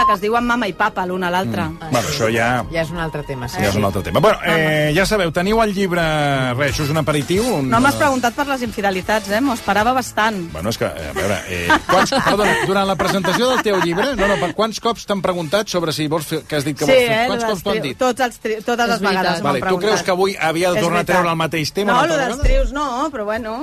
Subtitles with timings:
[0.00, 1.62] família que es diuen mama i papa l'un a l'altre.
[1.62, 1.90] Mm.
[1.90, 2.64] Bueno, això ja...
[2.72, 3.60] Ja és un altre tema, sí.
[3.60, 4.20] Ja és un altre tema.
[4.20, 6.02] Bueno, eh, ja sabeu, teniu el llibre...
[6.56, 7.44] Res, això és un aperitiu?
[7.60, 7.70] Un...
[7.70, 9.40] No m'has preguntat per les infidelitats, eh?
[9.40, 10.40] M'ho esperava bastant.
[10.54, 14.30] Bueno, és que, a veure, eh, quants, perdona, durant la presentació del teu llibre, no,
[14.30, 16.92] no, per quants cops t'han preguntat sobre si vols fer, que has dit que sí,
[16.92, 17.20] vols fer?
[17.20, 17.28] eh?
[17.32, 18.00] Quants cops t'ho han dit?
[18.00, 18.58] Tots els tri...
[18.64, 21.38] Totes les vegades m'ho Vale, tu creus que avui havia de tornar a treure el
[21.38, 21.94] mateix tema?
[21.94, 23.60] No, altra dels trios no, però bueno...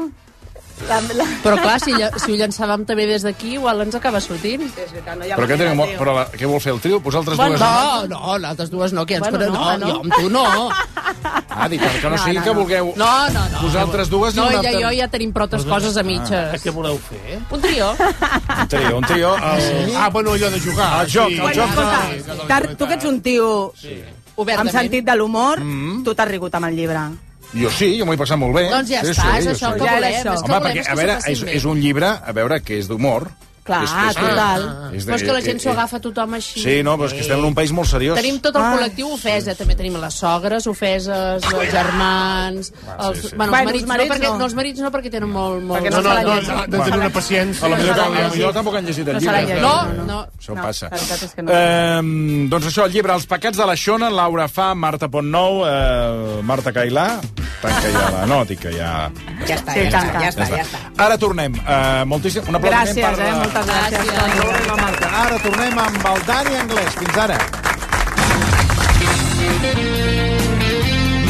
[0.87, 1.25] La, la...
[1.43, 4.61] Però clar, si, lla- si ho llançàvem també des d'aquí, igual ens acaba sortint.
[4.75, 6.79] Sí, és veritat, no hi ha Però, què, teniu, però la, què vol fer el
[6.83, 6.99] trio?
[7.01, 8.09] Vosaltres Bueno, dues...
[8.11, 9.87] no, no, les altres dues no, que ens Bueno, bueno, no, no, no.
[9.87, 10.69] jo amb tu no.
[11.57, 12.59] Ah, dic, que no, No, sigui no, que no.
[12.61, 12.93] vulgueu...
[12.95, 13.61] No, no, no.
[13.63, 16.61] Vosaltres dues i No, ja, altra- jo ja tenim prou altres coses a mitges.
[16.61, 17.39] Què voleu fer?
[17.49, 17.87] Un trio.
[18.61, 19.33] Un trio, un trio...
[19.35, 19.95] El...
[19.97, 20.91] Ah, bueno, allò de jugar.
[21.03, 21.33] El joc, sí.
[21.33, 24.75] el Bueno, joc escolta, sí, t'ha- tu que ets un tio amb Obertament.
[24.77, 26.03] sentit de l'humor, Mm.
[26.05, 27.07] tu t'has rigut amb el llibre.
[27.53, 28.65] Jo sí, jo m'ho he passat molt bé.
[28.69, 29.79] Doncs ja sí, està, sí, és això sí.
[29.79, 30.13] que Ja volem.
[30.13, 30.33] això.
[30.33, 32.89] És que Home, volem perquè, a veure, és, és un llibre, a veure, que és
[32.91, 33.29] d'humor.
[33.67, 34.61] Clar, És- és- total.
[34.95, 36.61] És Però és que la gent s'ho eh, eh, agafa tothom així.
[36.63, 38.15] Sí, no, però és que estem en un país molt seriós.
[38.15, 38.69] Tenim tot el Ah.
[38.77, 42.71] col·lectiu ofesa, també tenim les sogres ofeses, els germans...
[42.99, 43.35] Els, sí, sí.
[43.35, 44.37] Bueno, Bueno, els marits, els marits no, perquè, no.
[44.37, 45.63] no, els marits no, perquè tenen molt...
[45.63, 47.65] molt Perquè No, no, no, no, de tenir una paciència.
[47.65, 49.41] A la millor, No millor tampoc han llegit el No llibre.
[49.41, 49.61] llegit.
[49.61, 50.19] No, no.
[50.39, 50.89] Això No, passa.
[51.35, 51.51] que no.
[51.51, 56.41] Eh, doncs això, el llibre Els pecats de la Xona, Laura Fa, Marta Pontnou, eh,
[56.43, 57.19] Marta Cailà,
[57.61, 58.25] tanca ja la...
[58.25, 59.11] No, que ja...
[59.47, 60.79] Ja està, ja està, ja està.
[60.97, 61.53] Ara tornem.
[61.55, 63.19] Eh, moltíssim, un aplaudiment Gràcies, per...
[63.19, 63.33] eh?
[63.57, 64.09] Moltes gràcies.
[64.13, 64.37] Gràcies.
[64.37, 65.07] Laura i la Marta.
[65.23, 66.97] Ara tornem amb el Dani Anglès.
[66.99, 67.37] Fins ara.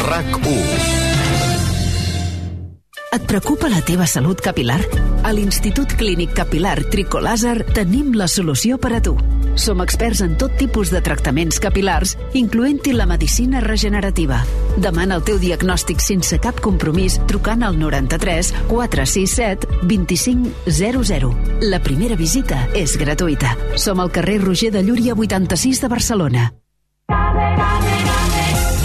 [0.08, 0.58] RAC1.
[3.16, 4.80] Et preocupa la teva salut capilar?
[5.24, 9.16] A l'Institut Clínic Capilar Tricolàser tenim la solució per a tu.
[9.58, 14.38] Som experts en tot tipus de tractaments capilars, incloent-hi la medicina regenerativa.
[14.78, 21.34] Demana el teu diagnòstic sense cap compromís trucant al 93 467 2500.
[21.66, 23.56] La primera visita és gratuïta.
[23.74, 26.48] Som al carrer Roger de Llúria 86 de Barcelona.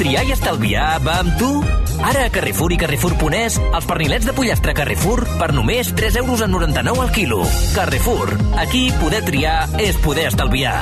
[0.01, 1.82] Triar i estalviar va amb tu?
[2.03, 6.51] Ara a Carrefour i Carrefour.es, els pernilets de pollastre Carrefour per només 3 euros en
[6.51, 7.39] 99 al quilo.
[7.77, 10.81] Carrefour, aquí poder triar és poder estalviar.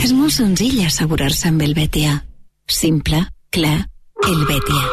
[0.00, 2.14] És molt senzill assegurar-se amb el Betia.
[2.70, 3.20] Simple,
[3.52, 3.76] clar,
[4.24, 4.86] el Betia.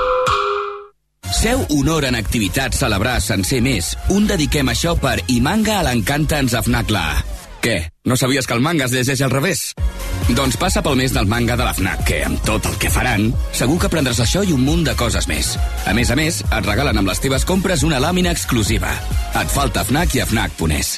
[1.38, 3.94] Seu honor en activitat celebrar sencer més.
[4.12, 7.06] Un dediquem això per I manga a l'encanta ens afnacla.
[7.63, 7.78] Què?
[8.07, 9.72] No sabies que el manga es llegeix al revés?
[10.35, 13.31] Doncs passa pel mes del manga de la FNAC, que amb tot el que faran,
[13.56, 15.56] segur que aprendràs això i un munt de coses més.
[15.88, 18.91] A més a més, et regalen amb les teves compres una làmina exclusiva.
[19.39, 20.97] Et falta FNAC i a FNAC.es.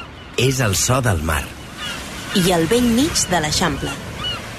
[0.37, 1.43] és el so del mar.
[2.35, 3.91] I al vell mig de l'Eixample.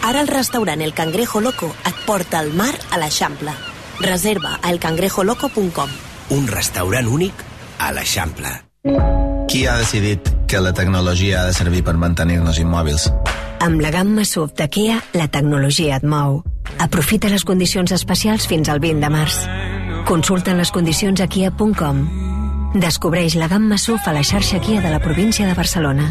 [0.03, 3.55] Ara el restaurant El Cangrejo Loco et porta al mar a l'Eixample.
[4.01, 5.91] Reserva a elcangrejoloco.com.
[6.37, 7.45] Un restaurant únic
[7.79, 8.53] a l'Eixample.
[9.49, 13.09] Qui ha decidit que la tecnologia ha de servir per mantenir-nos immòbils?
[13.63, 16.43] Amb la gamma SUV de Kia, la tecnologia et mou.
[16.83, 19.39] Aprofita les condicions especials fins al 20 de març.
[20.09, 22.22] Consulta les condicions a kia.com.
[22.75, 26.07] Descobreix la gamma SUV a la xarxa Kia de la província de Barcelona.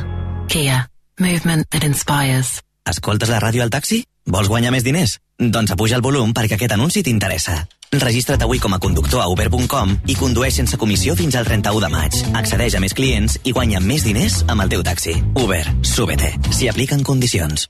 [0.47, 0.87] Kia.
[1.19, 2.61] Movement that inspires.
[2.85, 4.03] Escoltes la ràdio al taxi?
[4.29, 5.17] Vols guanyar més diners?
[5.41, 7.63] Doncs apuja el volum perquè aquest anunci t'interessa.
[7.91, 11.89] Registra't avui com a conductor a uber.com i condueix sense comissió fins al 31 de
[11.91, 12.21] maig.
[12.37, 15.17] Accedeix a més clients i guanya més diners amb el teu taxi.
[15.33, 16.35] Uber, súbete.
[16.53, 17.67] S'hi apliquen condicions.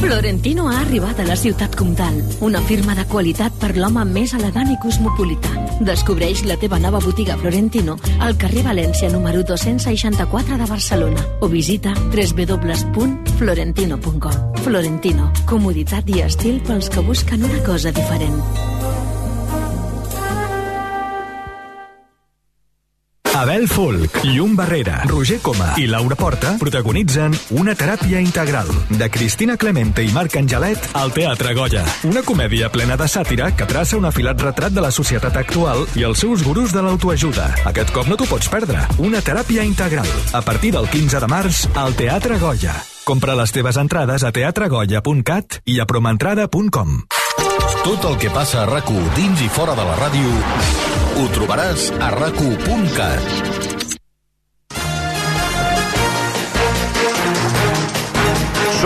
[0.00, 4.70] Florentino ha arribat a la ciutat comtal, una firma de qualitat per l'home més elegant
[4.70, 5.48] i cosmopolita.
[5.80, 11.94] Descobreix la teva nova botiga Florentino al carrer València número 264 de Barcelona o visita
[12.12, 14.32] www.florentino.com.
[14.62, 18.75] Florentino, comoditat i estil pels que busquen una cosa diferent.
[23.36, 29.58] Abel Folk, Llum Barrera, Roger Coma i Laura Porta protagonitzen Una teràpia integral de Cristina
[29.60, 31.82] Clemente i Marc Angelet al Teatre Goya.
[32.08, 36.06] Una comèdia plena de sàtira que traça un afilat retrat de la societat actual i
[36.08, 37.50] els seus gurus de l'autoajuda.
[37.68, 38.86] Aquest cop no t'ho pots perdre.
[39.04, 40.08] Una teràpia integral.
[40.32, 42.72] A partir del 15 de març al Teatre Goya.
[43.04, 47.02] Compra les teves entrades a teatregoya.cat i a promentrada.com.
[47.86, 50.32] Tot el que passa a rac dins i fora de la ràdio
[51.20, 52.42] ho trobaràs a rac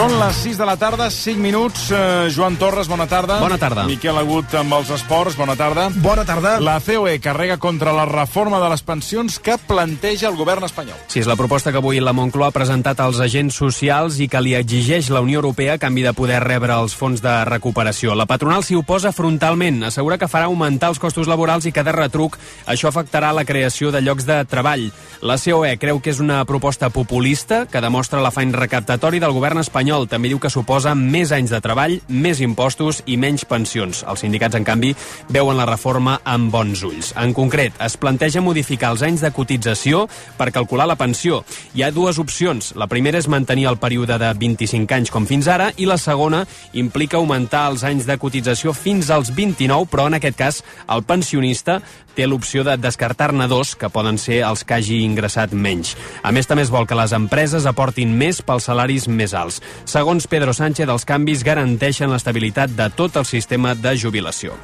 [0.00, 1.90] Són les 6 de la tarda, 5 minuts.
[1.92, 3.36] Eh, Joan Torres, bona tarda.
[3.36, 3.82] Bona tarda.
[3.84, 5.90] Miquel Agut amb els esports, bona tarda.
[6.00, 6.54] Bona tarda.
[6.64, 10.96] La COE carrega contra la reforma de les pensions que planteja el govern espanyol.
[11.06, 14.40] Sí, és la proposta que avui la Moncloa ha presentat als agents socials i que
[14.40, 18.16] li exigeix la Unió Europea a canvi de poder rebre els fons de recuperació.
[18.16, 21.92] La patronal s'hi oposa frontalment, assegura que farà augmentar els costos laborals i que de
[21.92, 24.88] retruc això afectarà la creació de llocs de treball.
[25.20, 29.89] La COE creu que és una proposta populista que demostra l'afany recaptatori del govern espanyol.
[30.10, 34.04] També diu que suposa més anys de treball, més impostos i menys pensions.
[34.06, 34.92] Els sindicats, en canvi,
[35.28, 37.10] veuen la reforma amb bons ulls.
[37.18, 40.04] En concret, es planteja modificar els anys de cotització
[40.38, 41.42] per calcular la pensió.
[41.74, 42.72] Hi ha dues opcions.
[42.78, 46.44] La primera és mantenir el període de 25 anys com fins ara i la segona
[46.72, 51.80] implica augmentar els anys de cotització fins als 29, però en aquest cas el pensionista
[52.16, 55.94] té l'opció de descartar-ne dos, que poden ser els que hagi ingressat menys.
[56.22, 59.60] A més, també es vol que les empreses aportin més pels salaris més alts.
[59.84, 64.58] Segons Pedro Sánchez, els canvis garanteixen l'estabilitat de tot el sistema de jubilació.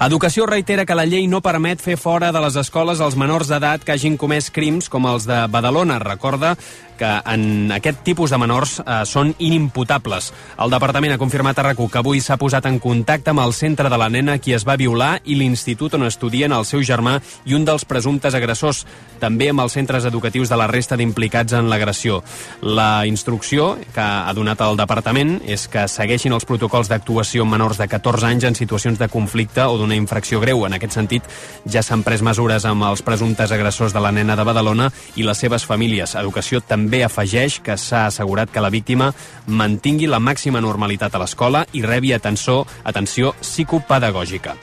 [0.00, 3.82] Educació reitera que la llei no permet fer fora de les escoles els menors d'edat
[3.84, 5.98] que hagin comès crims com els de Badalona.
[6.00, 6.54] Recorda
[7.00, 10.30] que en aquest tipus de menors eh, són inimputables.
[10.60, 13.88] El departament ha confirmat a RAC1 que avui s'ha posat en contacte amb el centre
[13.88, 17.16] de la nena qui es va violar i l'institut on estudien el seu germà
[17.48, 18.84] i un dels presumptes agressors,
[19.20, 22.20] també amb els centres educatius de la resta d'implicats en l'agressió.
[22.60, 27.80] La instrucció que ha donat el departament és que segueixin els protocols d'actuació amb menors
[27.80, 30.66] de 14 anys en situacions de conflicte o d'una infracció greu.
[30.66, 31.24] En aquest sentit,
[31.64, 35.40] ja s'han pres mesures amb els presumptes agressors de la nena de Badalona i les
[35.40, 36.16] seves famílies.
[36.20, 39.12] Educació també també afegeix que s'ha assegurat que la víctima
[39.46, 44.56] mantingui la màxima normalitat a l'escola i rebi atenció, atenció psicopedagògica.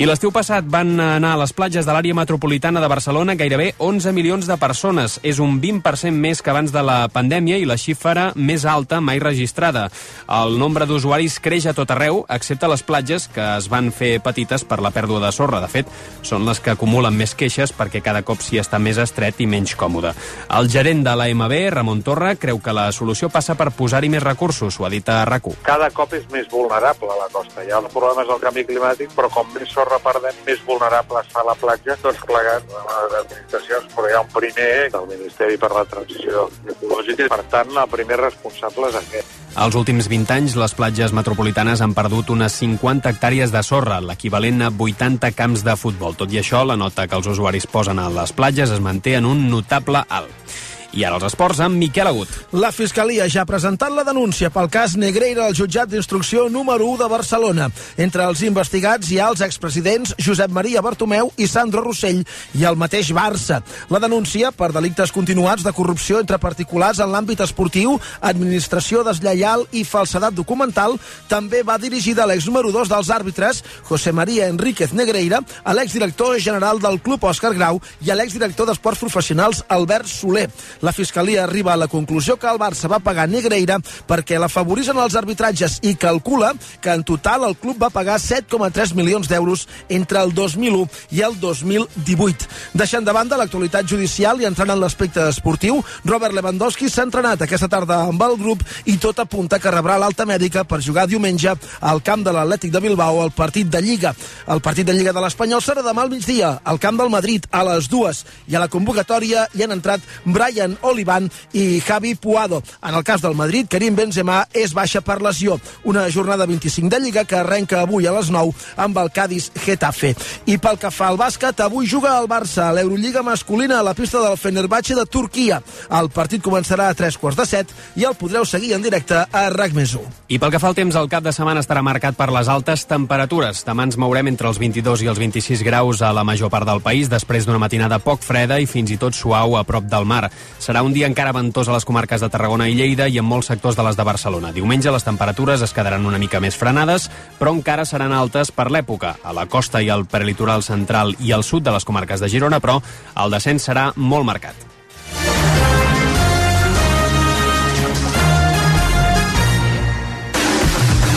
[0.00, 4.14] I l'estiu passat van anar a les platges de l'àrea metropolitana de Barcelona gairebé 11
[4.16, 5.18] milions de persones.
[5.20, 9.20] És un 20% més que abans de la pandèmia i la xifra més alta mai
[9.20, 9.90] registrada.
[10.32, 14.64] El nombre d'usuaris creix a tot arreu, excepte les platges, que es van fer petites
[14.64, 15.60] per la pèrdua de sorra.
[15.60, 15.92] De fet,
[16.24, 19.76] són les que acumulen més queixes perquè cada cop s'hi està més estret i menys
[19.76, 20.14] còmode.
[20.56, 24.80] El gerent de l'AMB, Ramon Torra, creu que la solució passa per posar-hi més recursos,
[24.80, 25.60] ho ha dit a RAC1.
[25.68, 27.60] Cada cop és més vulnerable la costa.
[27.60, 31.20] Hi ha el problema és el canvi climàtic, però com més sorra perdem, més vulnerable
[31.20, 35.06] es fa la platja, tots plegats de les administracions, però hi ha un primer del
[35.10, 39.38] Ministeri per la Transició Ecològica, i per tant el primer responsable és aquest.
[39.62, 44.64] Els últims 20 anys, les platges metropolitanes han perdut unes 50 hectàrees de sorra, l'equivalent
[44.64, 46.16] a 80 camps de futbol.
[46.16, 49.28] Tot i això, la nota que els usuaris posen a les platges es manté en
[49.28, 50.71] un notable alt.
[50.92, 52.28] I ara els esports amb Miquel Agut.
[52.52, 56.98] La Fiscalia ja ha presentat la denúncia pel cas Negreira al jutjat d'instrucció número 1
[57.00, 57.68] de Barcelona.
[57.96, 62.20] Entre els investigats hi ha els expresidents Josep Maria Bartomeu i Sandro Rossell
[62.60, 63.62] i el mateix Barça.
[63.88, 69.86] La denúncia per delictes continuats de corrupció entre particulars en l'àmbit esportiu, administració deslleial i
[69.88, 70.98] falsedat documental
[71.32, 76.36] també va dirigida a l'ex número 2 dels àrbitres, José María Enríquez Negreira, a l'exdirector
[76.36, 80.50] general del club Òscar Grau i a l'exdirector d'Esports Professionals Albert Soler
[80.82, 85.14] la Fiscalia arriba a la conclusió que el Barça va pagar Negreira perquè l'afavoritzen els
[85.16, 90.34] arbitratges i calcula que en total el club va pagar 7,3 milions d'euros entre el
[90.34, 92.50] 2001 i el 2018.
[92.74, 97.70] Deixant de banda l'actualitat judicial i entrant en l'aspecte esportiu, Robert Lewandowski s'ha entrenat aquesta
[97.70, 102.02] tarda amb el grup i tot apunta que rebrà l'alta mèdica per jugar diumenge al
[102.02, 104.14] camp de l'Atlètic de Bilbao al partit de Lliga.
[104.50, 107.62] El partit de Lliga de l'Espanyol serà demà al migdia, al camp del Madrid, a
[107.70, 108.24] les dues.
[108.50, 112.62] I a la convocatòria hi han entrat Brian Olivan i Javi Puado.
[112.82, 115.58] En el cas del Madrid, Karim Benzema és baixa per lesió.
[115.84, 120.14] Una jornada 25 de Lliga que arrenca avui a les 9 amb el Cádiz Getafe.
[120.46, 123.94] I pel que fa al bàsquet, avui juga el Barça a l'Eurolliga masculina a la
[123.94, 125.62] pista del Fenerbahçe de Turquia.
[125.90, 129.44] El partit començarà a tres quarts de set i el podreu seguir en directe a
[129.50, 130.02] RAC més 1.
[130.32, 132.86] I pel que fa al temps, el cap de setmana estarà marcat per les altes
[132.88, 133.64] temperatures.
[133.66, 136.80] Demà ens mourem entre els 22 i els 26 graus a la major part del
[136.84, 140.30] país, després d'una matinada poc freda i fins i tot suau a prop del mar.
[140.62, 143.48] Serà un dia encara ventós a les comarques de Tarragona i Lleida i en molts
[143.50, 144.52] sectors de les de Barcelona.
[144.54, 147.08] Diumenge les temperatures es quedaran una mica més frenades,
[147.40, 149.16] però encara seran altes per l'època.
[149.26, 152.62] A la costa i al prelitoral central i al sud de les comarques de Girona,
[152.62, 152.78] però
[153.24, 154.71] el descens serà molt marcat.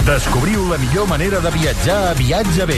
[0.06, 2.76] Descobriu la millor manera de viatjar a Viatge B.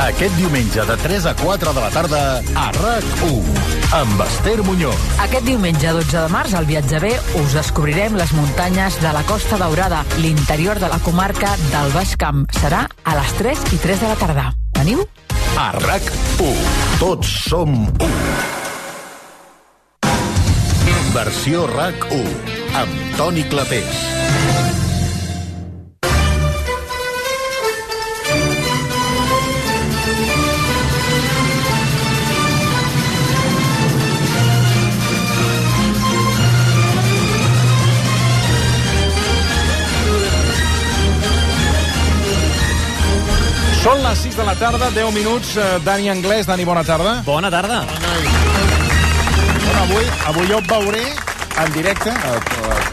[0.00, 2.20] Aquest diumenge de 3 a 4 de la tarda
[2.56, 5.02] a RAC1 amb Esther Muñoz.
[5.20, 7.10] Aquest diumenge 12 de març al Viatge B
[7.42, 12.46] us descobrirem les muntanyes de la Costa Daurada, l'interior de la comarca del Baix Camp.
[12.62, 14.46] Serà a les 3 i 3 de la tarda.
[14.80, 15.04] Veniu?
[15.60, 16.64] A RAC1.
[16.96, 18.10] Tots som u.
[21.12, 24.69] Versió RAC1 amb Toni Clapés.
[43.80, 45.56] Són les 6 de la tarda, 10 minuts.
[45.56, 47.22] eh, Dani Anglès, Dani, bona tarda.
[47.24, 47.80] Bona tarda.
[49.64, 51.04] Bueno, avui, avui jo et veuré
[51.60, 52.50] en directe, et,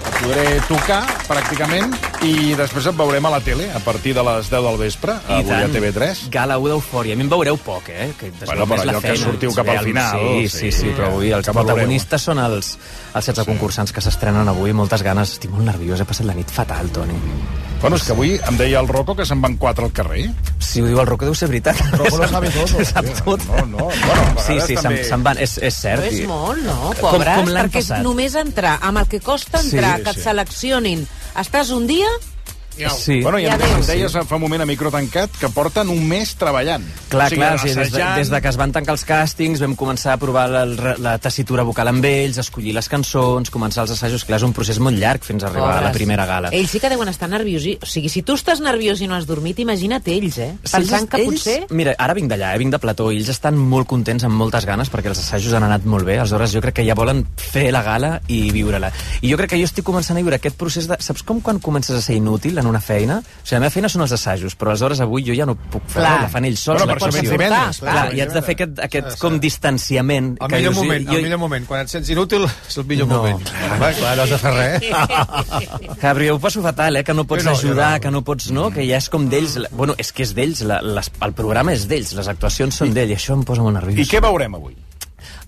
[0.07, 1.91] et podré tocar pràcticament
[2.25, 5.53] i després et veurem a la tele a partir de les 10 del vespre, avui
[5.53, 6.23] a TV3.
[6.31, 7.13] Gala 1 d'Eufòria.
[7.15, 8.09] A mi em veureu poc, eh?
[8.19, 11.31] Que Bueno, però allò que sortiu cap al final, Sí, sí, sí, sí, però avui
[11.35, 12.77] els protagonistes són els,
[13.13, 14.71] els 16 concursants que s'estrenen avui.
[14.73, 15.35] Moltes ganes.
[15.37, 17.19] Estic molt nerviós, he passat la nit fatal, Toni.
[17.81, 20.23] Bueno, és que avui em deia el Rocco que se'n van quatre al carrer.
[20.59, 21.77] Si ho diu el Rocco deu ser veritat.
[21.93, 22.83] Rocco lo sabe todo.
[22.83, 23.43] Sap tot.
[23.47, 25.37] No, no, bueno, Sí, sí, se'n també- se'n van.
[25.37, 26.01] És, és cert.
[26.01, 27.37] Però és molt, no, Com- pobres?
[27.37, 28.01] com l'any perquè passat.
[28.03, 30.21] només entrar amb el que costa entrar, Sí, que et sí.
[30.25, 31.07] seleccionin.
[31.37, 32.09] Estàs un dia
[32.97, 33.19] Sí.
[33.23, 36.33] Bueno, i Ja em, deies fa un moment a micro tancat que porten un mes
[36.37, 36.83] treballant.
[37.09, 39.61] Clar, o sigui, clar, sí, des, de, des de que es van tancar els càstings
[39.63, 40.63] vam començar a provar la,
[41.01, 44.79] la tessitura vocal amb ells, escollir les cançons, començar els assajos, clar, és un procés
[44.83, 45.97] molt llarg fins a arribar a la Pobres.
[45.97, 46.51] primera gala.
[46.53, 47.79] Ells sí que deuen estar nerviosos.
[47.81, 50.51] O sigui, si tu estàs nerviós i no has dormit, imagina't ells, eh?
[50.63, 51.57] Sí, Pensant que ells, potser...
[51.71, 54.91] Mira, ara vinc d'allà, eh, vinc de plató, ells estan molt contents, amb moltes ganes,
[54.93, 57.81] perquè els assajos han anat molt bé, aleshores jo crec que ja volen fer la
[57.85, 58.91] gala i viure-la.
[59.21, 60.99] I jo crec que jo estic començant a viure aquest procés de...
[60.99, 63.17] Saps com quan comences a ser inútil en una feina?
[63.19, 65.83] O sigui, la meva feina són els assajos, però aleshores avui jo ja no puc
[65.87, 66.21] fer, Clar.
[66.23, 66.81] la fan ells sols.
[66.83, 68.15] Bueno, per això divendres, Clar, clar.
[68.15, 70.37] i haig de fer aquest, aquest com distanciament.
[70.41, 71.65] El que millor jo- moment, jo- el millor moment.
[71.67, 73.17] Quan et sents inútil, és el millor No.
[73.23, 73.41] moment.
[73.81, 74.89] Va, clar, no has de fer res.
[75.99, 77.03] Clar, però jo ho passo fatal, eh?
[77.03, 78.01] Que no pots no, ajudar, no.
[78.01, 78.51] que no pots...
[78.51, 78.69] No?
[78.71, 79.55] Que ja és com d'ells...
[79.57, 82.93] la- Bueno, és que és d'ells, la- les- el programa és d'ells, les actuacions són
[82.93, 83.99] d'ell, i això em posa molt nerviós.
[84.07, 84.75] I què veurem avui?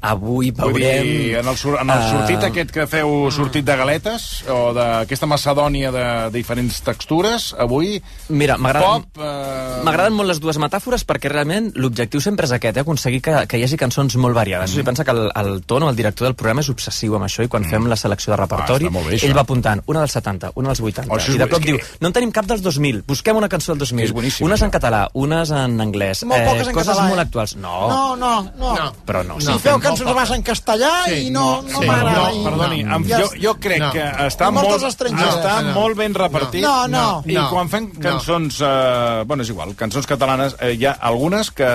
[0.01, 1.03] Avui Vull veurem...
[1.03, 4.71] dir, en el, sur, en el eh, sortit aquest que feu sortit de galetes, o
[4.73, 7.97] d'aquesta macedònia de diferents textures, avui...
[8.29, 9.03] Mira, m'agraden.
[9.19, 9.81] Eh...
[9.83, 12.85] m'agraden molt les dues metàfores perquè realment l'objectiu sempre és aquest, eh?
[12.85, 14.69] aconseguir que, que hi hagi cançons molt variades.
[14.69, 14.73] Mm.
[14.73, 17.43] O sigui, pensa que el, el Tono, el director del programa, és obsessiu amb això
[17.43, 17.73] i quan mm.
[17.75, 19.27] fem la selecció de repertori, Ah, està molt bé, això.
[19.27, 21.79] ell va apuntant una dels 70, una dels 80, Oh, i de cop que- diu,
[21.99, 24.05] no en tenim cap dels 2000, busquem una cançó del 2000.
[24.07, 24.69] És boníssim, unes això.
[24.69, 27.25] en català, unes en anglès, Molt poques en coses català, molt eh?
[27.27, 27.55] actuals.
[27.59, 28.73] No, No, no, no.
[28.75, 28.89] no.
[29.05, 29.39] però no.
[29.41, 32.29] Si feu cançons abans en castellà i no, no, m'agrada.
[32.33, 32.99] No, perdoni, no.
[33.09, 33.91] jo, jo crec no.
[33.93, 35.73] que està, I molt, està No, no.
[35.79, 36.61] molt ben repartit.
[36.63, 37.05] No, no.
[37.25, 37.49] I No.
[37.51, 38.61] quan fem cançons...
[38.61, 41.67] Eh, bueno, és igual, cançons catalanes, eh, hi ha algunes que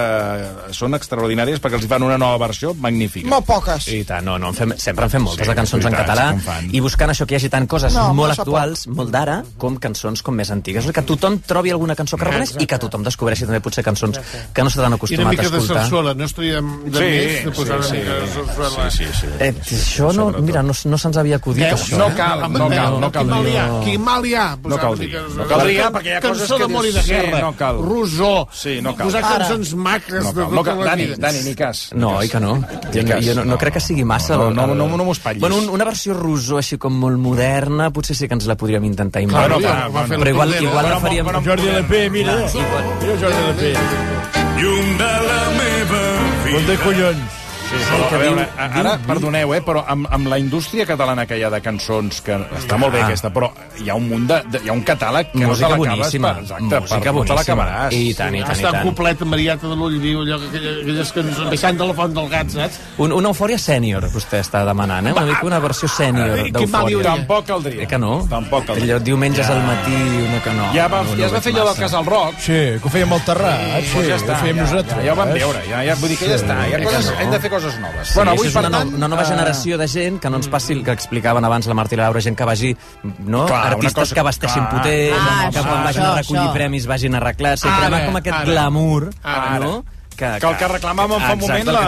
[0.75, 3.29] són extraordinàries perquè els hi fan una nova versió magnífica.
[3.31, 3.89] Molt poques.
[3.93, 6.07] I tant, no, no, en fem, sempre en fem moltes Sí, de cançons en veritat,
[6.07, 6.71] català sí que en fan.
[6.75, 10.23] i buscant això que hi hagi tant coses No, molt actuals, molt d'ara, com cançons
[10.23, 10.87] com més antigues.
[10.95, 14.21] Que tothom trobi alguna cançó que reconeix i que tothom descobreixi també potser cançons
[14.55, 15.83] que no s'han I una acostumat a mica de escoltar.
[15.85, 18.04] sarsuela, no estaríem de Sí, més de posar sí, una sí.
[18.05, 19.27] Sí, sí, sí.
[19.41, 21.83] Eh, això no, mira, no, no se'ns havia acudit, Veus?
[21.87, 21.99] això.
[21.99, 22.15] No eh?
[22.17, 23.25] cal, no cal, no cal.
[23.25, 23.67] Qui mal hi ha?
[23.85, 24.47] Qui mal hi ha?
[24.65, 25.11] No cal dir.
[25.37, 27.79] No cal dir, perquè hi ha coses Cançó que d'amor i de guerra, no cal.
[27.85, 29.07] Rosó, Sí, no cal.
[29.09, 30.79] posar cançons maques No de cal, no tota cal.
[30.85, 31.17] la Dani, vida.
[31.19, 31.89] Dani, ni cas.
[31.95, 32.55] No, oi que no?
[32.93, 34.37] Jo, no, no, no crec que sigui massa...
[34.37, 35.41] No, no, no, no m'ho espatllis.
[35.41, 38.85] Bueno, un, una versió rosó així com molt moderna, potser sí que ens la podríem
[38.85, 41.27] intentar fer però igual, igual la faríem...
[41.45, 42.35] Jordi LP, mira.
[42.49, 43.73] Igual- Mira Jordi LP.
[44.61, 46.03] Llum de la meva
[46.45, 46.61] vida.
[46.69, 47.44] De collons.
[47.75, 50.87] Sí, però, a veure, diu- a- ara, diu- perdoneu, eh, però amb, amb la indústria
[50.87, 53.07] catalana que hi ha de cançons, que està molt bé Ah.
[53.07, 53.51] aquesta, però
[53.83, 55.97] hi ha un munt de, de hi ha un catàleg que Música no te l'acabes
[55.99, 56.33] boníssima.
[56.35, 57.37] per, exacte, Música per, no te boníssima.
[57.41, 57.93] l'acabaràs.
[57.93, 61.49] I tant, i tant, i Està un amb Mariata de l'Ull Viu, allò, aquelles cançons,
[61.51, 62.79] baixant de la font del gat, saps?
[62.99, 65.13] Un, una eufòria sènior, vostè està demanant, eh?
[65.13, 67.03] Una mica una versió sènior d'eufòria.
[67.03, 67.83] Tampoc caldria.
[67.83, 68.27] Eh que no?
[68.31, 68.95] Tampoc caldria.
[68.95, 69.95] Allò, diumenges al matí,
[70.29, 70.73] una que no.
[70.75, 71.75] Ja, va, no, ja es va fer allò del.
[71.85, 72.35] Casal Rock.
[72.39, 74.97] Sí, que ho fèiem al Terrat, sí, Doncs ja està, ho fèiem ja, nosaltres.
[74.99, 75.33] Ja, ja ho vam eh?
[75.35, 76.55] veure, ja, ja, vull dir que ja està.
[76.69, 78.09] Hi ha crec coses, hem de fer coses noves.
[78.09, 78.91] Sí, bueno, avui, és una, tant...
[78.93, 81.67] no, una nova eh, generació de gent que no ens passi el que explicaven abans
[81.67, 82.75] la Marta i la Laura, gent que vagi,
[83.25, 83.47] no?
[83.47, 84.77] Clar, Artistes cosa- que vesteixin clar.
[84.83, 86.53] potents, Ah, que quan vagin això, a recollir això.
[86.61, 88.45] premis vagin arreglats, i Ara, crema com aquest ara.
[88.53, 89.59] glamour, Ara.
[89.59, 89.85] no?
[90.15, 90.29] que...
[90.39, 91.81] Que el que reclamàvem fa un moment la,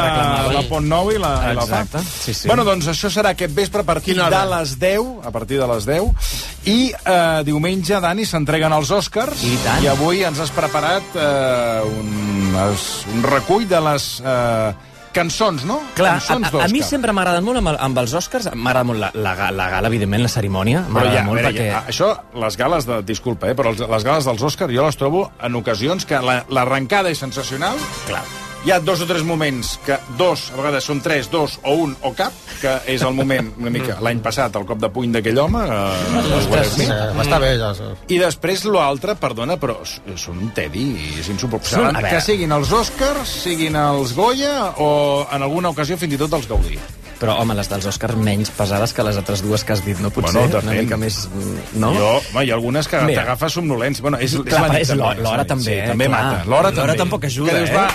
[0.51, 1.63] la Pont Nou i la, i la.
[1.63, 2.49] Exacte, sí, sí.
[2.51, 5.87] Bueno, doncs això serà aquest vespre a partir de les 10, a partir de les
[5.87, 6.33] 10,
[6.67, 9.79] i eh, diumenge, Dani, s'entreguen els Oscars, I tant.
[9.85, 14.75] i avui ens has preparat eh, un, es- un recull de les eh,
[15.17, 15.81] cançons, no?
[15.97, 16.91] Clar, a, cançons a, a mi d'Òscar.
[16.93, 20.33] sempre m'agraden molt amb, amb els Oscars, m'agrada molt la, la, la gala, evidentment, la
[20.33, 21.69] cerimònia, m'agrada ja, a molt veure, perquè...
[21.73, 22.13] ja, això,
[22.47, 23.01] les gales de...
[23.09, 26.43] Disculpa, eh, però els, les gales dels Oscars jo les trobo en ocasions que la-
[26.53, 27.81] l'arrencada és sensacional.
[28.07, 28.25] Clar.
[28.65, 31.93] Hi ha dos o tres moments que dos, a vegades són tres, dos o un
[32.03, 35.39] o cap, que és el moment una mica l'any passat, el cop de puny d'aquell
[35.39, 36.91] home, eh, Will Smith.
[37.23, 37.71] Està bé, ja.
[38.11, 40.89] I després l'altre, perdona, però són un tedi,
[41.21, 41.93] és insuportable.
[42.11, 44.91] Que siguin els Oscars, siguin els Goya o
[45.31, 46.81] en alguna ocasió fins i tot els Gaudí.
[47.21, 50.11] Però, home, les dels Oscars menys pesades que les altres dues que has dit, no?
[50.13, 51.23] Potser Bueno, una mica més...
[51.31, 51.95] mm, No?
[51.95, 53.23] Jo, home, hi ha algunes que Mira.
[53.23, 54.03] t'agafa somnolència.
[54.05, 55.87] Bueno, és, és l'hora- també, sí, eh?
[55.95, 56.43] també mata.
[56.51, 57.79] L'hora tampoc ajuda, que dius, eh?
[57.79, 57.87] Va,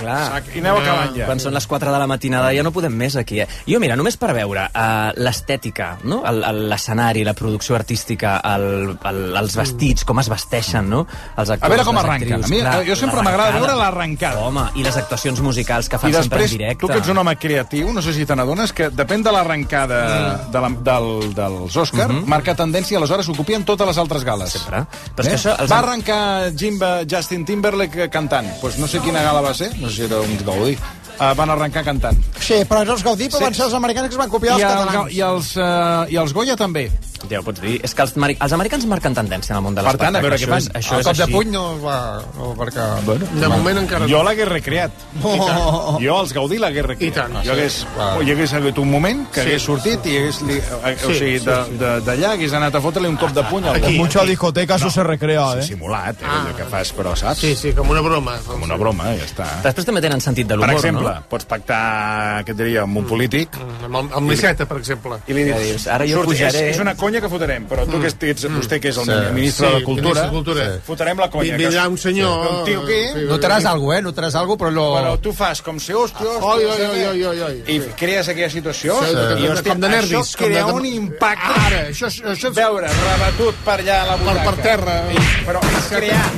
[0.00, 0.26] Clar.
[0.32, 1.26] sac, i aneu acabant ja.
[1.26, 3.46] Quan són les 4 de la matinada ja no podem més aquí, eh?
[3.66, 6.22] Jo, mira, només per veure uh, l'estètica, no?
[6.52, 11.06] L'escenari, la producció artística, el, el, els vestits, com es vesteixen, no?
[11.36, 12.34] Els actors, A veure com arrenquen.
[12.36, 14.40] actrius, A mi, clar, jo sempre m'agrada veure l'arrencada.
[14.46, 16.80] Home, i les actuacions musicals que fan I sempre després, en directe.
[16.80, 20.02] tu que ets un home creatiu, no sé si te n'adones, que depèn de l'arrencada
[20.06, 20.50] Mm.
[20.52, 22.24] de la, del, dels Òscar, Mhm.
[22.28, 24.50] marca tendència, aleshores s'ocupien totes les altres gales.
[24.52, 24.84] Sempre.
[25.16, 28.46] Però és que això els- Va arrencar Jimba, Justin Timberlake cantant.
[28.60, 30.76] Pues no sé quina gala va ser, no sé si era un Gaudí.
[31.16, 32.18] Uh, van arrencar cantant.
[32.44, 33.44] Sí, però els Gaudí però Sí.
[33.44, 35.12] van ser els americans que es van copiar I, els el, catalans.
[35.14, 36.90] i, els, uh, I els Goya també.
[37.30, 37.80] Ja ho pots dir.
[37.82, 40.22] És que els, els americans marquen tendència en el món de Per tant, a l'espectacle.
[40.22, 40.58] veure què fan.
[40.58, 41.32] Això és, això el és cop de així.
[41.32, 42.22] puny no va...
[42.36, 42.86] No, perquè...
[43.06, 44.24] Bueno, De moment encara Jo no.
[44.24, 44.90] l'hagués recreat.
[45.22, 45.98] Oh.
[46.00, 47.08] Jo els Gaudí l'hagués recreat.
[47.08, 47.36] I tant.
[47.44, 47.86] Jo hagués,
[48.22, 49.46] hi hagués hagut un moment que Sí.
[49.48, 51.76] hagués sortit i hagués, li, o Sí, sigui, sí, de- sí.
[51.78, 53.96] de- d'allà hagués anat a fotre-li un cop de puny al Aquí.
[53.98, 55.62] Mucha discoteca, eso se recrea, eh?
[55.62, 56.52] simulat, eh, Ah.
[56.56, 57.38] que fas, però saps?
[57.40, 58.36] Sí, sí, com una broma.
[58.46, 59.46] Com una broma, ja està.
[59.62, 61.22] Després també tenen sentit de Per l'humor, exemple, no?
[61.28, 63.48] pots pactar, què et diria, amb un polític,
[63.84, 65.16] Amb, el- amb l'Iceta, per exemple.
[65.26, 68.00] i li dius, ara jo "Surti, pujaré." És, és una conya que fotrem, però tu
[68.02, 69.16] que ets, vostè que és el Sí.
[69.32, 70.64] ministre Sí, de Cultura, de Cultura.
[70.74, 70.80] sí.
[70.86, 71.56] fotrem la conya.
[71.56, 72.98] Vi- vindrà un senyor- Un tio que...
[73.14, 74.02] Sí, Notaràs algo, eh?
[74.02, 74.86] Notaràs algo, però lo...
[74.96, 77.76] Però tu fas com si, hòstia, hòstia, Oi, oi, hòstia, oi, oi, oi, oi.
[77.76, 79.14] i crees aquella situació Sí, i
[79.46, 82.88] com hòstia, de nervis, això com crea de- un impacte Ara, això, això és veure
[82.88, 84.96] rebatut per allà a la per, butaca per terra.
[85.12, 86.30] I, però és crear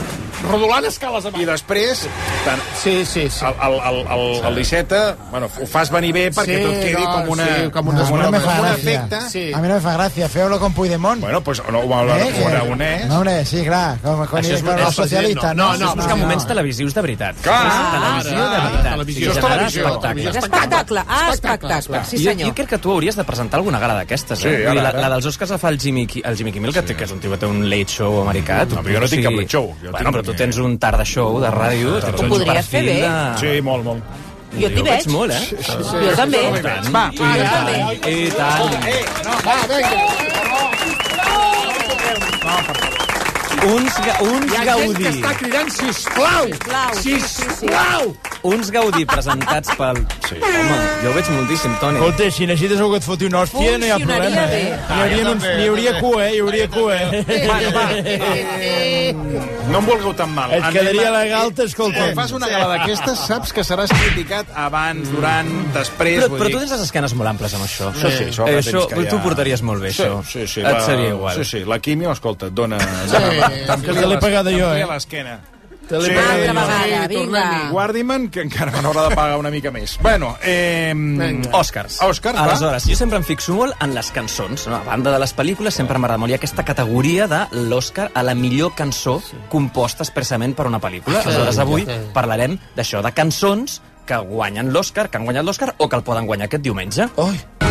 [0.48, 1.46] Rodolant escales i avall.
[1.46, 2.06] després
[2.44, 3.44] tant, Sí, sí, sí.
[3.44, 7.02] el, el, el, el, el Liceta bueno, ho fas venir bé perquè Sí, tot quedi
[7.04, 8.76] no, com una, sí, com una- com una, no me com fa un gràcia.
[8.78, 9.52] efecte Sí.
[9.52, 11.20] A mi no me fa gràcia, feu-lo con Puigdemont.
[11.20, 14.62] bueno, pues, no, ho ho Eh, aragonès No, hombre, sí, clar, com, com, Això és-
[14.62, 15.54] com els socialistes.
[15.54, 16.48] no, no, és buscar no, moments no.
[16.48, 17.37] televisius de veritat.
[17.42, 18.82] Clar, És televisió de veritat.
[18.92, 19.30] televisió.
[19.32, 19.82] És televisió.
[19.88, 20.28] espectacle.
[20.38, 22.04] Espectacle, ah, espectacle.
[22.04, 22.48] Sí, senyor.
[22.48, 24.38] jo crec que tu hauries de presentar alguna gala d'aquestes.
[24.38, 24.74] Sí, eh?
[24.74, 27.11] La, la dels Oscars la fa el Jimmy, el Jimmy Kimmel, que, té, que és
[27.11, 28.66] un tio que té un late show americà.
[28.66, 29.74] Tu, No, però jo no tinc cap late show.
[29.82, 31.98] Jo bueno, tinc- però tu tens un tarda show de ràdio.
[32.05, 32.96] tens Ho un podries fer perfil bé.
[33.03, 33.12] De...
[33.42, 34.03] sí, molt, molt
[34.59, 35.05] Jo t'hi veig.
[35.05, 35.42] veig molt, eh?
[36.07, 36.40] Jo també.
[36.94, 37.05] va,
[37.44, 38.77] tant, i tant.
[38.88, 40.38] eh, no, Va, vinga.
[43.59, 45.03] Uns, ga, uns Hi ha gent Gaudí.
[45.03, 46.44] que està cridant sisplau.
[46.47, 47.49] Sisplau, sí, sí, sí.
[47.66, 48.12] Sisplau.
[48.49, 49.99] Uns Gaudí presentats pel...
[50.29, 50.37] Sí.
[50.38, 51.99] Home, jo ho veig moltíssim, Toni.
[51.99, 54.61] Escolta, si necessites algú que et foti una hòstia, no hi ha Funcionaria problema, bé.
[54.62, 54.79] eh?
[54.79, 56.35] Hi hauria, uns, hi hauria cua, eh?
[56.37, 57.25] Hi hauria cua, eh?
[57.49, 59.14] va, va, eh,
[59.73, 61.99] no em vulgueu tan mal Et quedaria la galta, escolta.
[61.99, 66.49] quan fas una gala d'aquestes saps que seràs criticat abans, durant, després Però, vull però
[66.53, 67.90] dir- tu tens les esquenes molt amples amb això.
[67.92, 70.23] Això sí, això, Eh, això tu ho portaries molt bé, sí, això.
[70.29, 71.35] Sí, sí, Et seria igual.
[71.40, 72.79] Sí, sí, la quimio, escolta, et dona...
[73.48, 74.84] Que te l'he pagada jo, eh?
[74.88, 75.40] l'esquena.
[75.88, 77.42] Te l'he Sí, pagat Altra vegada, Sí, vinga.
[77.42, 77.68] tornem-hi.
[77.72, 79.94] Guardiman, que encara me n'haurà de pagar una mica més.
[80.02, 80.92] Bueno, eh...
[81.52, 82.02] Oscars.
[82.04, 82.44] Oscars, va.
[82.44, 84.66] Aleshores, jo sempre em fixo molt en les cançons.
[84.68, 84.76] No?
[84.76, 86.28] A banda de les pel·lícules, sempre m'agrada molt.
[86.30, 91.22] Hi ha aquesta categoria de l'Oscar a la millor cançó composta expressament per una pel·lícula.
[91.24, 95.96] Aleshores, avui parlarem d'això, de cançons que guanyen l'Oscar, que han guanyat l'Oscar o que
[95.96, 97.08] el poden guanyar aquest diumenge.
[97.16, 97.67] Oi.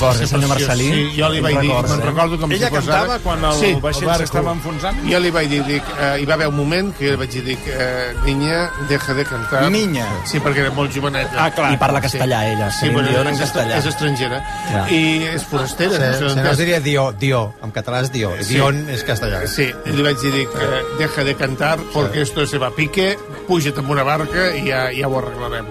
[0.00, 0.88] Quins records, eh, senyor Marcelí?
[0.90, 2.98] Sí, jo li vaig dir, me'n recordo com Ella si fos ara.
[3.00, 5.00] cantava quan el sí, vaixell s'estava enfonsant?
[5.10, 7.30] Jo li vaig dir, dic, eh, hi va haver un moment que jo li vaig
[7.34, 9.62] dir, dic, eh, niña, deja de cantar.
[9.70, 10.06] Niña.
[10.24, 11.36] Sí, perquè era molt joveneta.
[11.36, 11.72] Ah, clar.
[11.74, 12.52] I parla castellà, sí.
[12.54, 13.76] ella, Sí, però Dion en és, castellà.
[13.78, 14.40] és estrangera.
[14.70, 14.86] Ja.
[14.88, 15.02] I
[15.34, 15.92] és forastera.
[16.14, 17.54] Se, no sé no es diria Dio, Dio.
[17.62, 18.32] En català és Dio.
[18.40, 18.54] Sí.
[18.54, 19.46] Dion és castellà.
[19.46, 22.70] Sí, i li vaig dir, dic, eh, deja de cantar porque esto se va a
[22.70, 25.66] pique, puja't amb una barca i ja, ja ho arreglarem.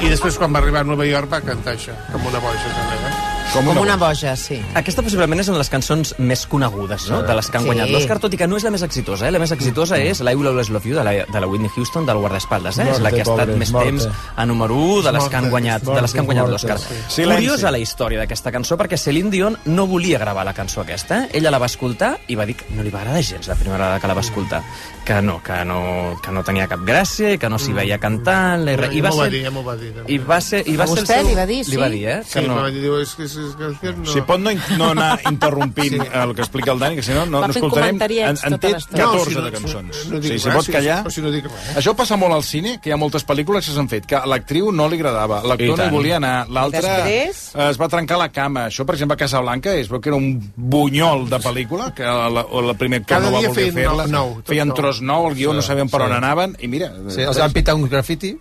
[0.00, 2.96] I després, quan va arribar a Nova York, va cantar això, com una boja, també.
[3.08, 3.23] Eh?
[3.54, 4.56] Com Com una boja, sí.
[4.74, 7.20] Aquesta possiblement és una de les cançons més conegudes, no?
[7.22, 7.68] de les que han Sí.
[7.68, 9.28] guanyat l'Oscar, tot i que no és la més exitosa.
[9.28, 9.30] Eh?
[9.30, 11.70] La més exitosa és la I Will Always Love You, de la, de la Whitney
[11.76, 12.78] Houston, del guardaespaldes.
[12.80, 12.88] Eh?
[12.90, 13.86] és la que ha estat Morte, més morte.
[13.92, 16.66] temps a número 1 de les que han guanyat, de les que han guanyat Morte,
[16.66, 16.78] l'Oscar.
[17.08, 17.22] sí.
[17.24, 21.24] Curiosa la història d'aquesta cançó, perquè Celine Dion no volia gravar la cançó aquesta.
[21.26, 21.30] Eh?
[21.34, 23.78] Ella la va escoltar i va dir que no li va agradar gens la primera
[23.84, 24.62] vegada que la va escoltar.
[25.04, 28.66] Que no, que no, que no tenia cap gràcia i que no s'hi veia cantant.
[28.68, 29.92] I, Ja, i va m'ho va ser, dir, ja m'ho va dir.
[29.94, 30.12] també.
[30.12, 31.28] i va ser, i va A ser el vostè seu...
[31.28, 31.92] li va dir, Li va sí?
[31.92, 32.20] dir, eh?
[32.26, 32.54] Sí, que no...
[32.56, 32.62] no.
[32.62, 34.04] va dir, diu, és que és, és, no...
[34.12, 36.08] Si pot no, no anar interrompint sí.
[36.22, 38.00] el que explica el Dani, que si no, no, Va no escoltarem...
[38.04, 39.04] En, en té tota l'estona.
[39.04, 39.96] 14 No, si no- de cançons.
[40.02, 40.98] si no dic sí, si res, pot si- callar...
[41.12, 41.76] si no dic res.
[41.80, 44.24] Això passa molt al cine, que hi ha moltes pel·lícules que s'han fet, que a
[44.30, 47.42] l'actriu no li agradava, l'actor no hi volia anar, l'altre Després?
[47.68, 48.66] es va trencar la cama.
[48.72, 52.44] Això, per exemple, a Casablanca, es veu que era un bunyol de pel·lícula, que la,
[52.48, 54.06] o la primer actor Cada no va voler feien fer-la.
[54.48, 56.06] feien tros nou, el guió no sabien per sí.
[56.08, 56.92] on anaven, i mira...
[57.08, 58.34] Sí, els van pintar un grafiti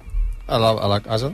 [0.48, 1.32] a la, a la casa.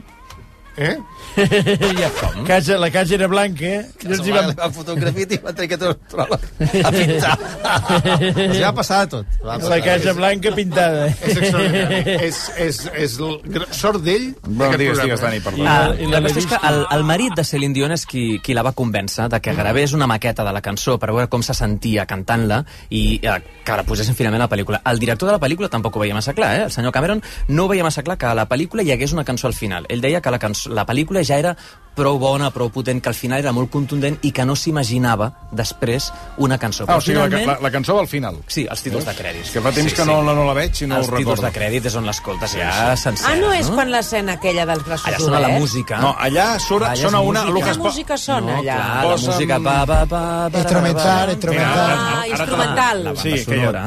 [0.80, 0.96] Eh?
[2.00, 2.44] ja, com?
[2.48, 3.82] Casa, la casa era blanca, eh?
[4.00, 4.50] I els hi van...
[4.56, 7.34] van fotre un grafiti i van que tornar a pintar.
[8.46, 9.26] Els va passar tot.
[9.44, 11.06] Va La casa blanca pintada.
[11.20, 12.14] És extraordinari.
[12.26, 15.04] és, és, és el gr- sort d'ell Bueno, d'aquest digues, programa.
[15.04, 15.66] digues, Dani, perdó.
[15.68, 18.56] Ah, I la, la és que el, el marit de Celine Dion és qui, qui
[18.56, 21.54] la va convèncer de que gravés una maqueta de la cançó per veure com se
[21.56, 24.80] sentia cantant-la i eh, que la posessin finalment a la pel·lícula.
[24.90, 26.64] El director de la pel·lícula tampoc ho veia massa clar, eh?
[26.70, 29.24] El senyor Cameron no ho veia massa clar que a la pel·lícula hi hagués una
[29.28, 29.86] cançó al final.
[29.92, 31.56] Ell deia que la, cançó, la pel·lícula ja era
[32.00, 36.06] prou bona, prou potent, que al final era molt contundent i que no s'imaginava després
[36.40, 36.86] una cançó.
[36.88, 37.48] Ah, o sigui, la, finalment...
[37.50, 38.38] la, la cançó va al final.
[38.46, 39.50] Sí, els títols de crèdits.
[39.52, 41.48] Que fa temps que no, no la veig i no els ho títols recordo.
[41.48, 43.32] de crèdit és on l'escoltes ja sencera.
[43.34, 45.98] Ah, no és quan l'escena aquella dels braços Allà sona la música.
[46.00, 47.42] No, allà sona, Allà sona una...
[47.50, 47.66] música.
[47.66, 48.78] que Quina música sona no, allà?
[48.78, 49.60] Clar, la Posa'm- música...
[49.60, 51.98] Pa, pa, pa, pa, Instrumental, instrumental.
[51.98, 53.04] Ah, instrumental.
[53.04, 53.84] La Sí, aquella...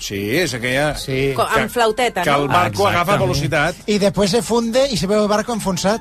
[0.00, 0.86] Sí, és aquella...
[0.96, 1.20] Sí.
[1.36, 2.46] Amb flauteta, Que no?
[2.46, 3.74] el barco agafa velocitat.
[3.86, 5.95] Y después se funde y se ve el barco enfonsat.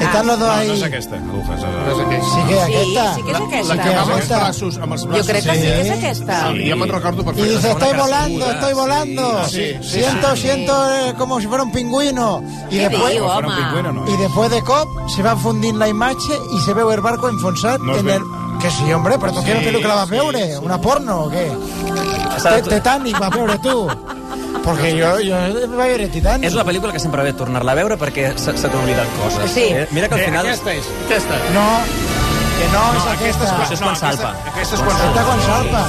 [0.00, 0.68] Están los dos No, ahí.
[0.68, 1.60] no és aquesta, Lucas.
[1.60, 2.22] No és aquell.
[2.22, 3.14] Sí que Sí, aquesta.
[3.16, 3.74] sí que és aquesta.
[3.74, 4.38] La que va amb els Aquesta.
[4.38, 5.26] braços, amb els Jo braços.
[5.26, 6.52] crec que sí que és aquesta.
[6.52, 7.56] Sí, ja me'n recordo Y perfectament.
[7.56, 8.74] dice, estoy volando, sacuda, estoy sí.
[8.78, 9.44] volando.
[9.48, 10.42] Sí, sí, siento, sí.
[10.42, 12.42] siento eh, como si fuera un pingüino.
[12.70, 13.56] Y Què diu, Fuera un home?
[13.56, 14.08] pingüino, no.
[14.08, 17.80] y después de cop se va fundint la imatge y se veu el barco enfonsat
[17.80, 18.22] No en el...
[18.60, 20.40] Que sí, hombre, però tu què pel·lícula vas veure?
[20.66, 21.44] Una porno o què?
[22.42, 23.76] Te- Titanic vas veure tu?
[24.64, 26.48] Perquè jo, jo vaig veure Titanic.
[26.50, 29.50] És una pel·lícula que sempre ve tornar-la a veure perquè se, se t'han oblidat coses.
[29.54, 29.68] Sí.
[29.70, 29.86] Eh?
[29.94, 30.46] Mira que al Eh, final...
[30.50, 30.90] Aquesta és.
[31.06, 31.38] Aquesta.
[31.54, 31.66] No,
[32.58, 33.52] que no, és aquesta.
[33.62, 34.34] Això és quan salpa.
[34.52, 35.84] Aquesta és quan Aquesta quan salpa.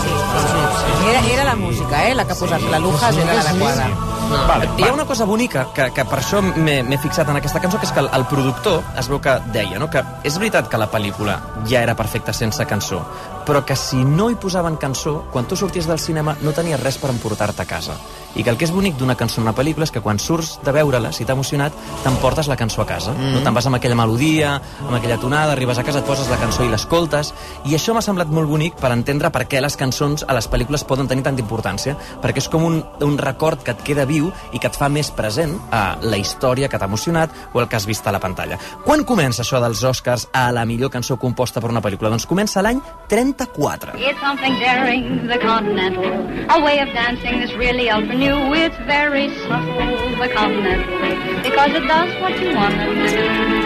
[1.10, 2.13] Era, era la música, eh?
[2.15, 3.89] La que ha posat la Lujas era l'adequada.
[4.29, 7.79] Vale, Hi ha una cosa bonica, que, que per això m'he fixat en aquesta cançó,
[7.81, 9.89] que és que el, el productor es veu que deia no?
[9.89, 11.39] que és veritat que la pel·lícula
[11.69, 13.01] ja era perfecta sense cançó,
[13.49, 16.99] però que si no hi posaven cançó, quan tu sorties del cinema no tenies res
[17.01, 17.97] per emportar-te a casa.
[18.37, 20.59] I que el que és bonic d'una cançó en una pel·lícula és que quan surts
[20.61, 23.15] de veure-la, si t'ha emocionat, t'emportes la cançó a casa.
[23.15, 23.31] Mm.
[23.33, 24.51] No te'n vas amb aquella melodia,
[24.85, 27.33] amb aquella tonada, arribes a casa, et poses la cançó i l'escoltes,
[27.65, 30.85] i això m'ha semblat molt bonic per entendre per què les cançons a les pel·lícules
[30.85, 34.60] poden tenir tanta importància, perquè és com un, un record que et queda viu i
[34.60, 37.88] que et fa més present a la història que t'ha emocionat o el que has
[37.89, 38.60] vist a la pantalla.
[38.86, 42.12] Quan comença això dels Oscars a la millor cançó composta per una pel·lícula?
[42.13, 43.95] Doncs comença l'any 34.
[43.97, 46.10] It's something daring, the continental.
[46.49, 48.53] A way of dancing that's really ultra new.
[48.53, 50.99] It's very subtle, the continental.
[51.43, 53.59] Because it does what you want to do.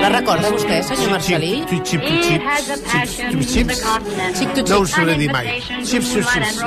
[0.00, 1.50] La recorda vostè, senyor Marcelí?
[1.68, 3.78] Xip, xip, xip, xip, It has a passion, xip, xips.
[3.80, 4.34] the continental.
[4.40, 5.60] Xic tu No ho sabré dir mai.
[5.60, 6.62] Xips, xips, xips.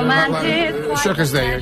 [0.94, 1.58] Això que es deia.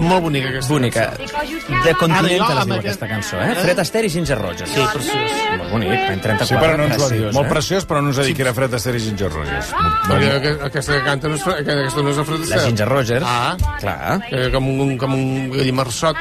[0.00, 0.72] Molt bonica aquesta.
[0.72, 1.04] Bonica.
[1.12, 3.54] Ara Continental es diu aquest- aquesta cançó, eh?
[3.62, 4.70] Fred Astaire i Ginger Rogers.
[4.70, 5.30] Sí, preciós.
[5.58, 6.46] Molt bonic, l'any 34.
[6.46, 7.32] Sí, però no ens ho ha dit.
[7.32, 7.50] Molt eh?
[7.50, 9.72] preciós, però no ens ha dit que era Fred Astaire i Ginger Rogers.
[10.08, 12.66] Perquè aqu- aquesta que canta no és, aquesta no és la Fred La Astaire.
[12.66, 13.24] Ginger Rogers.
[13.26, 14.20] Ah, Clar.
[14.30, 16.16] eh, com un, com un gallimarsot.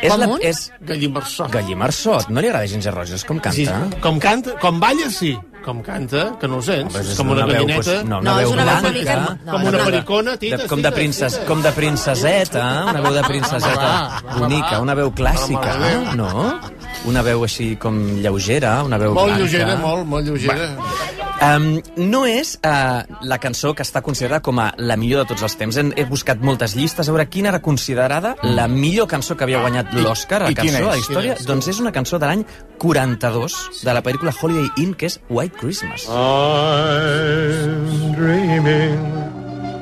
[0.00, 1.50] És, la, és Gallimarsot.
[1.52, 2.28] Gallimarsot.
[2.30, 3.54] No li agrada Ginger Rogers com canta?
[3.54, 3.66] Sí,
[4.00, 5.38] com canta, com balla, sí.
[5.62, 6.94] Com canta, que no ho sents.
[6.94, 7.82] Home, és com una, veu, gallineta.
[7.84, 10.66] pues, no, una No, veu és una veu una no, com una pericona, tita, de,
[10.66, 11.44] com, de princes, tita.
[11.46, 14.80] com de princeseta, una veu de princeseta Va, va, bonica, va.
[14.80, 16.14] una veu clàssica, Va, va, va.
[16.16, 16.60] no?
[17.04, 19.38] Una veu així com lleugera, una veu Molt blanca.
[19.44, 20.70] lleugera, molt, molt lleugera.
[21.40, 25.46] Um, no és uh, la cançó que està considerada com a la millor de tots
[25.46, 25.78] els temps.
[25.80, 29.62] He, he buscat moltes llistes a veure quina era considerada la millor cançó que havia
[29.64, 31.38] guanyat l'Oscar a i cançó, a la història.
[31.40, 31.46] És?
[31.48, 32.44] Doncs és una cançó de l'any
[32.82, 36.04] 42 de la pel·lícula Holiday Inn, que és White Christmas.
[36.12, 39.00] I'm dreaming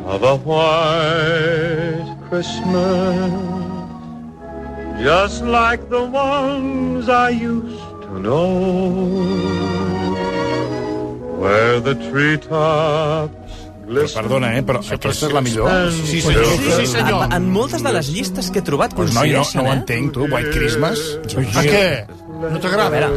[0.07, 3.35] of a white Christmas,
[5.03, 9.58] just like the ones I used to know,
[11.49, 13.49] where the treetops
[13.89, 15.69] Però perdona, eh, però aquesta és la millor?
[16.05, 16.45] Sí, senyor.
[16.45, 17.23] Sí, sí, senyor.
[17.25, 19.71] En, en moltes de les llistes que he trobat Pues no, jo no, coincideixen, no
[19.71, 19.77] ho eh?
[19.79, 21.05] entenc, tu, White Christmas.
[21.33, 21.87] Per què?
[22.39, 23.09] No A veure,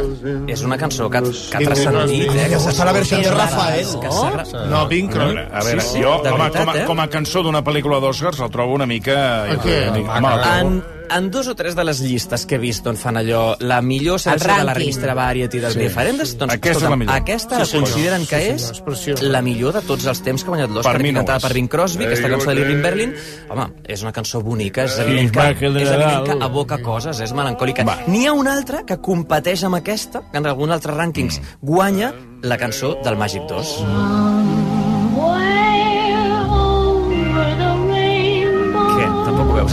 [0.50, 2.46] és una cançó que, que ha transcendit, eh?
[2.50, 4.64] Que Està la versió de Rafael, que no?
[4.72, 6.86] No, Bing A veure, a veure Sí, sí, jo, de home, veritat, com, a, eh?
[6.88, 9.20] com a cançó d'una pel·lícula d'Oscars el trobo una mica...
[9.52, 10.82] mica home, la trobo- En,
[11.16, 14.18] en dos o tres de les llistes que he vist on fan allò, la millor
[14.20, 15.78] selecció de la revista Variety dels Sí.
[15.80, 15.84] sí.
[15.86, 17.14] diferents, doncs, Aquesta és la millor.
[17.14, 17.88] aquesta Sí, senyor.
[17.88, 19.24] consideren que Sí, és senyor, és preciosa.
[19.24, 21.42] la millor de tots els temps que ha guanyat l'Oscar, Per mi no cantada és.
[21.44, 23.14] per Bing Crosby, aquesta cançó de Living Berlin.
[23.50, 27.84] Home, és una cançó bonica, és evident que, és evident que aboca coses, és melancòlica.
[28.06, 31.44] N'hi ha una altra que competeix amb aquesta, que en algun altre rànquings Mm.
[31.60, 33.78] guanya la cançó del Màgic 2.
[33.78, 34.61] Què?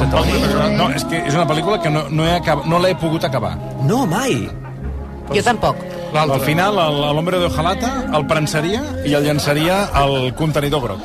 [0.09, 0.39] Toni?
[0.77, 2.65] No, és que és una pel·lícula que no, no, he acab...
[2.69, 3.55] no l'he pogut acabar.
[3.87, 4.41] No, mai.
[5.29, 5.81] Jo tampoc.
[6.17, 6.79] Al final,
[7.13, 11.03] l'hombre de hojalata el prensaria i el llançaria al contenidor groc.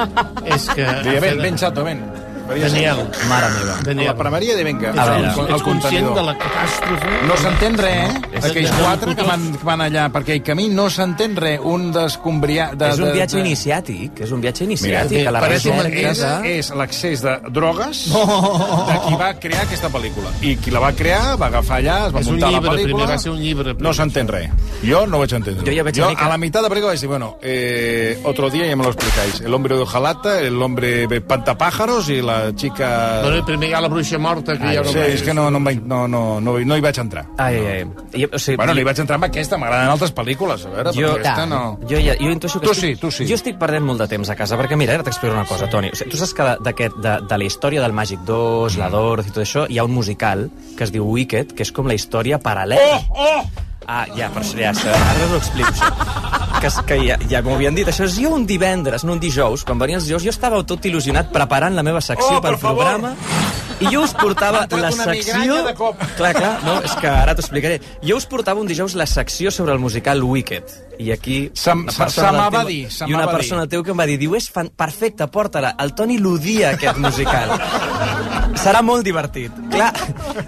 [0.54, 0.86] És que...
[1.02, 2.04] Diria, ven, ven, xato, ven.
[2.46, 2.96] Daniel.
[3.28, 3.74] Mare meva.
[4.02, 4.90] A la premaria de venga.
[4.92, 7.10] A veure, el, Ets conscient de la catàstrofe?
[7.28, 8.40] No s'entén res, eh?
[8.42, 11.60] Aquells que- quatre que van, que van allà per aquell camí no s'entén res.
[11.62, 12.70] Un d'escombriar...
[12.76, 13.42] De, és un viatge de...
[13.46, 15.26] iniciàtic, és un viatge Mira, iniciàtic.
[15.26, 20.32] a la parece recerca és, és l'accés de drogues de qui va crear aquesta pel·lícula.
[20.42, 22.74] I qui la va crear va agafar allà, es va És un muntar llibre, la
[22.76, 23.02] pel·lícula...
[23.02, 23.88] primer va ser un llibre, primer.
[23.88, 24.50] No s'entén res.
[24.84, 25.64] Jo no ho vaig entendre.
[25.66, 28.50] Jo ja veig jo a la mitad de la pel·lícula vaig dir, bueno, eh, otro
[28.50, 29.40] día ya me lo explicáis.
[29.40, 32.88] El hombre de hojalata, el hombre de pantapájaros i la chica...
[33.24, 35.48] Bueno, primer hi ha la bruixa morta, que Ah, ja no sí, és que no,
[35.50, 37.26] no, em vaig, no, no, no, no hi vaig entrar.
[37.42, 37.86] Ai, ai, ai.
[38.22, 41.12] I, o sigui, Bueno, li vaig entrar amb aquesta, m'agraden altres pel·lícules, a veure, jo,
[41.14, 41.60] però aquesta no...
[41.88, 43.26] jo, ja, jo intueixo que Tu estic, sí, tu sí.
[43.30, 45.92] Jo estic perdent molt de temps a casa, perquè mira, ara t'explico una cosa, Toni.
[45.94, 49.30] O sigui, tu saps que d'aquest, de, de la història del Màgic 2, la Dorothy
[49.32, 51.94] i tot això, hi ha un musical que es diu Wicked, que és com la
[51.98, 53.00] història paral·lela.
[53.10, 53.64] Oh, oh!
[53.86, 56.42] Ah, ja, per això, ja, ara us ho explico, això.
[56.60, 57.86] Que, que ja, ja m'ho havien dit.
[57.90, 59.62] Això és jo un divendres, no un dijous.
[59.66, 62.84] Quan venien els dijous, jo estava tot il·lusionat preparant la meva secció Oh, pel favor!
[62.86, 63.14] programa.
[63.78, 65.58] I jo us portava la secció...
[65.66, 66.00] de cop.
[66.16, 67.76] Clar, clar, no, és que ara t'ho explicaré.
[68.00, 70.72] Jo us portava un dijous la secció sobre el musical Wicked.
[70.98, 71.50] I aquí...
[71.52, 73.34] Se- persona se m'ha del va teu- dir, I una dir.
[73.36, 74.70] persona teu que em va dir, diu, és fan...
[74.72, 75.74] perfecte, porta-la.
[75.84, 77.52] El Toni l'odia, aquest musical.
[78.64, 79.52] Serà molt divertit.
[79.76, 79.92] Clar,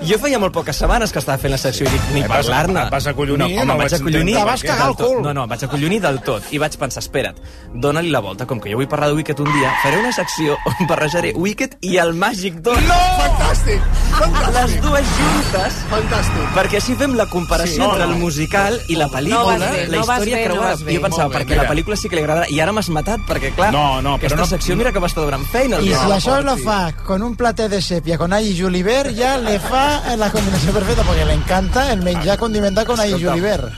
[0.09, 2.83] jo feia molt poques setmanes que estava fent la secció i dic, ni vas- parlar-ne.
[2.87, 4.35] et vas acollonir, No, home, no vaig acollonir.
[4.37, 5.23] Te vas cagar al cul.
[5.23, 6.43] No, no, em vaig acollonir del tot.
[6.53, 7.37] I vaig pensar, espera't,
[7.75, 8.47] dóna-li la volta.
[8.47, 11.77] Com que jo vull parlar de Wicked un dia, faré una secció on barrejaré Wicked
[11.83, 12.81] i el Màgic 2.
[12.89, 12.95] No!
[13.19, 13.81] Fantàstic!
[14.19, 14.55] Fantàstic!
[14.59, 15.75] Les dues juntes.
[15.91, 16.49] Fantàstic!
[16.57, 18.13] Perquè així fem la comparació Sí, no, entre no.
[18.15, 20.85] el musical i la No pel·lícula, bé, la no vas història no creuada.
[20.85, 20.95] bé.
[20.97, 21.63] jo pensava, perquè mira.
[21.63, 24.33] la pel·lícula sí que li agradarà, i ara m'has matat, perquè clar, No, no, però
[24.33, 25.81] aquesta no- secció mira que m'està donant feina.
[25.81, 29.11] I No, si això lo fa con un plater de sepia con all i julivert,
[29.19, 29.85] ja le fa
[30.17, 33.29] la combinació perfecta, perquè le encanta el menjar condimentat con i Escolta.
[33.35, 33.69] julivert.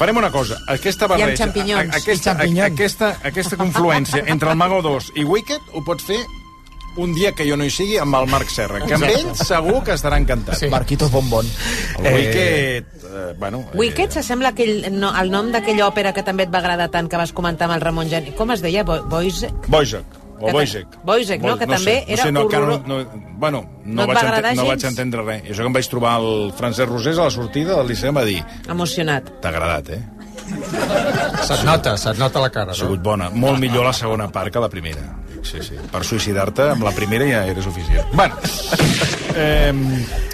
[0.00, 1.92] Farem una cosa, aquesta barreja, xampinyons.
[1.92, 2.72] a- aquesta, I xampinyons.
[2.72, 6.16] aquesta, aquesta confluència entre el Mago 2 i Wicked ho pots fer
[6.96, 9.84] un dia que jo no hi sigui amb el Marc Serra, que amb ell segur
[9.84, 10.56] que estarà encantat.
[10.58, 10.66] Sí.
[10.72, 11.46] Marquitos Bombón.
[12.02, 13.60] El Wicked, eh, bueno...
[13.72, 17.06] eh, Wicked s'assembla aquell, no, al nom d'aquella òpera que també et va agradar tant,
[17.08, 18.32] que vas comentar amb el Ramon Geni.
[18.32, 18.82] Com es deia?
[18.82, 19.52] Bo Boise?
[19.68, 20.04] Boisek,
[20.40, 20.86] o Boisek.
[21.04, 21.56] Boisek, no?
[21.58, 23.00] Que també era no sé, no, que no, no,
[23.38, 24.68] bueno, No no, vaig, va ente no gens?
[24.68, 25.42] vaig entendre res.
[25.44, 28.16] I això que em vaig trobar el Francesc Rosés a la sortida del Liceu em
[28.16, 29.30] va dir Emocionat.
[29.40, 30.02] t'ha agradat, eh?
[31.46, 32.80] Se't nota, se't nota la cara, Ha no?
[32.82, 33.30] sigut bona.
[33.30, 35.16] Molt millor la segona part que la primera.
[35.42, 35.76] Sí, sí.
[35.90, 38.06] Per suïcidar-te amb la primera ja era suficient.
[38.12, 38.34] Bueno,
[39.36, 39.72] eh,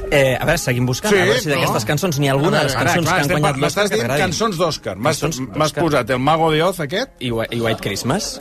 [0.08, 1.54] Eh, a veure, seguim buscant, Sí, a veure si no?
[1.56, 3.88] d'aquestes cançons n'hi ha alguna de les Ara, cançons clar, que han estem guanyat m'estàs
[3.88, 4.22] que dient t'agradin.
[4.24, 4.94] cançons d'Òscar.
[4.96, 8.40] M'has posat el Mago de Oz, aquest, I, i White Christmas,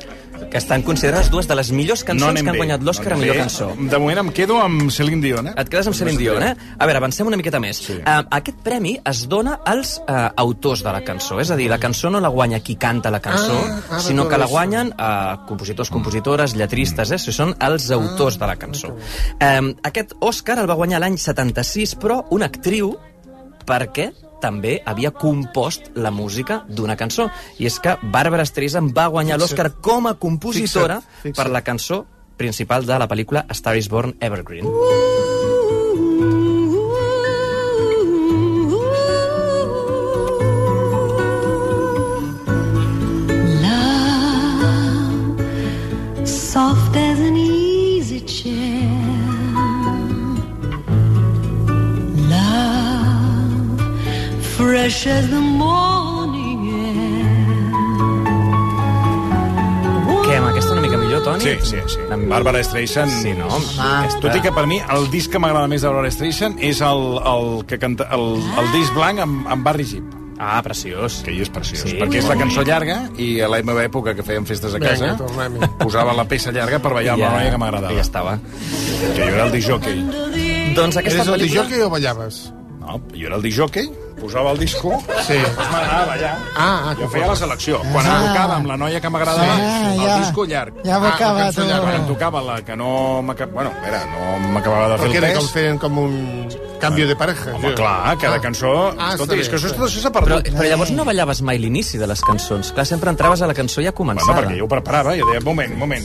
[0.56, 3.26] que estan considerades dues de les millors cançons anem que han guanyat l'Oscar a anem
[3.26, 3.42] millor bé.
[3.44, 3.66] cançó.
[3.76, 5.54] De moment em quedo amb Celine Dion, eh?
[5.60, 6.54] Et quedes amb Celine Dion, eh?
[6.80, 7.82] A veure, avancem una miqueta més.
[7.84, 7.98] Sí.
[7.98, 11.76] Uh, aquest premi es dona als uh, autors de la cançó, és a dir, la
[11.84, 15.44] cançó no la guanya qui canta la cançó, Ah, ara sinó que la guanyen uh,
[15.50, 17.20] compositors, compositores, lletristes, eh?
[17.20, 18.94] Són els autors de la cançó.
[19.36, 22.96] Um, aquest Òscar el va guanyar l'any 76, però una actriu
[23.68, 27.30] perquè també havia compost la música d'una cançó.
[27.60, 31.40] I és que Barbara Streisand va guanyar l'Oscar com a compositora fixa't, fixa't.
[31.42, 32.06] per la cançó
[32.38, 34.66] principal de la pel·lícula Star is Born Evergreen.
[34.66, 35.16] Uh!
[46.56, 47.55] soft as an evening
[54.86, 56.62] fresh as the morning
[60.26, 61.42] Què, amb aquesta una mica millor, Toni?
[61.42, 62.04] Sí, sí, sí.
[62.30, 63.10] Bàrbara Streisand...
[63.24, 63.48] Sí, no?
[63.82, 66.82] Ah, Tot i que per mi el disc que m'agrada més de Bàrbara Streisand és
[66.86, 68.26] el, el, que canta, el,
[68.62, 70.14] el disc blanc amb, amb Barry Gibb.
[70.38, 71.22] Ah, preciós.
[71.26, 71.82] Que hi és preciós.
[71.86, 72.70] Sí, Sí, perquè és la cançó bonic.
[72.70, 75.70] llarga i a la meva època que fèiem festes a casa tornem-hi.
[75.82, 77.98] posava la peça llarga per ballar amb Ja, la noia que m'agradava.
[77.98, 78.38] ja estava.
[78.42, 80.02] Que jo era el disjockey.
[80.78, 81.46] Doncs aquesta Eres el pel·lícula...
[81.50, 82.42] disjockey o ballaves?
[82.86, 83.88] No, jo era el disjockey,
[84.26, 84.92] posava el disco,
[85.26, 85.34] Sí.
[85.34, 86.34] després m'agradava ballar.
[86.56, 87.80] Ah, ah, Jo feia la selecció.
[87.92, 90.20] Quan em tocava amb la noia que m'agradava, Sí, el ja.
[90.20, 90.74] disco llarg.
[90.84, 91.82] Ja m'ho Ah.
[91.82, 93.54] Quan em tocava la que no m'acabava...
[93.56, 95.38] Bueno, era, no m'acabava de fer Perquè el pes.
[95.38, 97.54] com feien com un canvi de pareja.
[97.56, 98.42] Home, clar, cada Ah.
[98.42, 98.94] cançó...
[98.98, 100.54] Ah, Escolta, és que això, això s'ha Però, perdut.
[100.54, 102.72] però llavors no ballaves mai l'inici de les cançons.
[102.74, 104.42] Clar, sempre entraves a la cançó ja Bueno, començada.
[104.42, 106.04] perquè jo ho preparava, jo deia, moment, moment,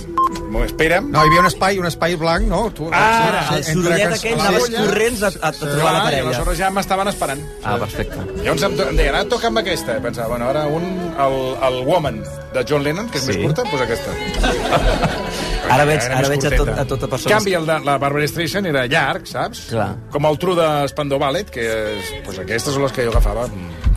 [0.52, 1.10] moment espera'm.
[1.10, 2.60] No, hi havia un espai, un espai blanc, no?
[2.74, 4.74] Tu, Ah, el entre sorollet aquell, Ah, anaves sí.
[4.76, 6.26] corrents a, a, a trobar la Clar, i parella.
[6.28, 7.42] aleshores ja m'estaven esperant.
[7.64, 8.18] Ah, perfecte.
[8.44, 9.96] Llavors em, em deien, ara toca amb aquesta.
[9.96, 10.84] I pensava, bueno, ara un,
[11.26, 11.38] el,
[11.70, 12.22] el Woman
[12.54, 13.36] de John Lennon, que és Sí.
[13.38, 14.10] més curta, doncs aquesta.
[15.70, 17.34] Ara veig, ara més veig a, tot, a tota En persona...
[17.36, 19.66] canvi, el de la Barbara Streisand era llarg, saps?
[19.70, 19.92] Clar.
[20.10, 23.44] Com el tru de Spandau Ballet, que és, doncs aquestes són les que jo agafava.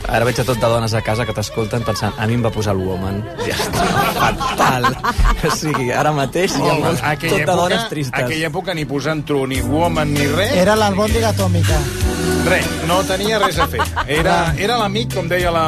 [0.08, 2.50] Ara veig a tot de dones a casa que t'escolten pensant a mi em va
[2.52, 3.22] posar el woman.
[3.46, 3.86] Ja està,
[4.18, 4.88] fatal.
[5.44, 8.20] O sigui, ara mateix hi ha molt, tot de dones tristes.
[8.24, 10.52] aquella època ni posant tru, ni woman, ni res.
[10.60, 11.80] Era l'albòndiga atòmica.
[12.44, 13.80] Res, no tenia res a fer.
[14.06, 15.64] Era, era l'amic, com deia la,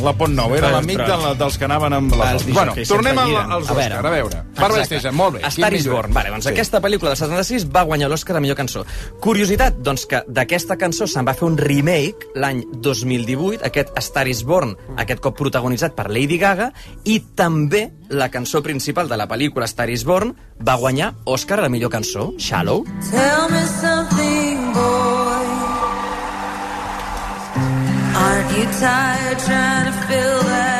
[0.00, 2.30] la Pont Nou, era l'amic de la, dels que anaven amb la...
[2.32, 3.98] Bueno, disjockeys tornem al, als A Òscar, veure.
[3.98, 4.40] a veure.
[4.56, 4.84] Barbara.
[4.88, 5.42] Streisand, molt bé.
[5.44, 6.12] A Star is Born.
[6.16, 6.52] Vale, doncs Sí.
[6.54, 8.86] aquesta pel·lícula del 76 va guanyar l'Oscar a millor cançó.
[9.20, 14.26] Curiositat, doncs que d'aquesta cançó se'n va fer un remake l'any 2018, aquest A Star
[14.28, 16.70] is Born, aquest cop protagonitzat per Lady Gaga,
[17.04, 21.66] i també la cançó principal de la pel·lícula Star is Born va guanyar Oscar a
[21.66, 22.84] la millor cançó, Shallow.
[23.10, 25.28] Tell me something, boy.
[28.18, 30.77] Aren't you tired trying to fill that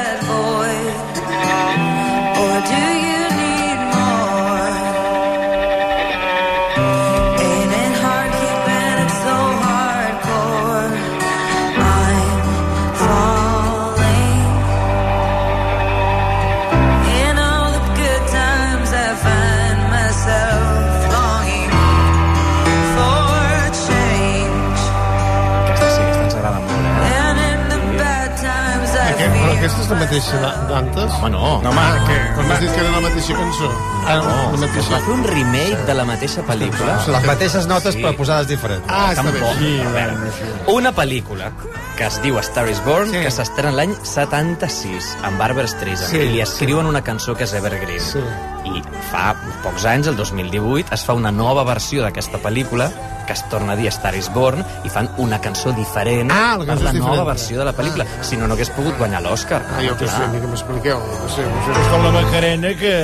[29.89, 31.13] és la mateixa d'an- d'antes?
[31.19, 31.63] Home, no.
[31.65, 32.17] No, home, que...
[32.37, 33.71] Quan m'has dit que era la mateixa cançó.
[34.07, 34.91] Ah, no, la Es mateixa.
[34.93, 36.99] va fer un remake de la mateixa pel·lícula.
[37.17, 38.85] Les mateixes notes, però posades diferents.
[38.89, 39.41] Ah, està bé.
[39.41, 40.33] A veure,
[40.69, 41.51] Una pel·lícula
[41.97, 43.23] que es diu A Star is Born, Sí.
[43.25, 47.53] que s'estrena l'any 76, amb Barbara Streisand, Sí, i li escriuen una cançó que és
[47.55, 48.01] Evergreen.
[48.01, 48.21] Sí.
[48.69, 52.91] I fa pocs anys, el 2018, es fa una nova versió d'aquesta pel·lícula
[53.29, 56.65] que es torna a dir Star is Born i fan una cançó diferent Ah, la
[56.65, 57.27] per la és nova diferent.
[57.29, 58.07] versió de la pel·lícula.
[58.25, 59.63] Si no, no hagués pogut guanyar l'Oscar.
[59.77, 60.99] Ah, jo què sé, mi que m'expliqueu.
[60.99, 61.81] No sé, no sé.
[61.81, 62.95] És com la Macarena, que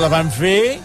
[0.00, 0.78] la van fer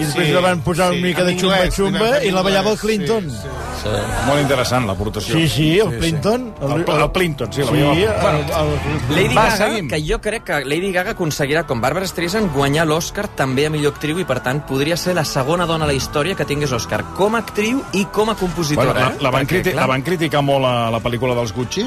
[0.00, 2.42] i després Sí, la van posar sí, una mica en de van xumba-xumba i la
[2.46, 3.28] ballava el Clinton.
[3.30, 3.56] sí, sí.
[3.80, 3.88] Sí.
[4.26, 5.38] Molt interessant, l'aportació.
[5.38, 6.42] Sí, sí, el Clinton.
[6.60, 7.62] El, el, el Clinton, sí.
[7.64, 9.88] La Sí, el, bueno, el, Lady Va, Gaga, seguim.
[9.88, 13.94] que jo crec que Lady Gaga aconseguirà, com Barbara Streisand, guanyar l'Oscar també a millor
[13.94, 17.02] actriu i, per tant, podria ser la segona dona a la història que tingués Oscar
[17.16, 18.92] com a actriu i com a compositora.
[18.92, 19.48] Bueno, la, la, van eh?
[19.48, 21.86] Perquè, criti clar, la van criticar molt a la pel·lícula dels Gucci,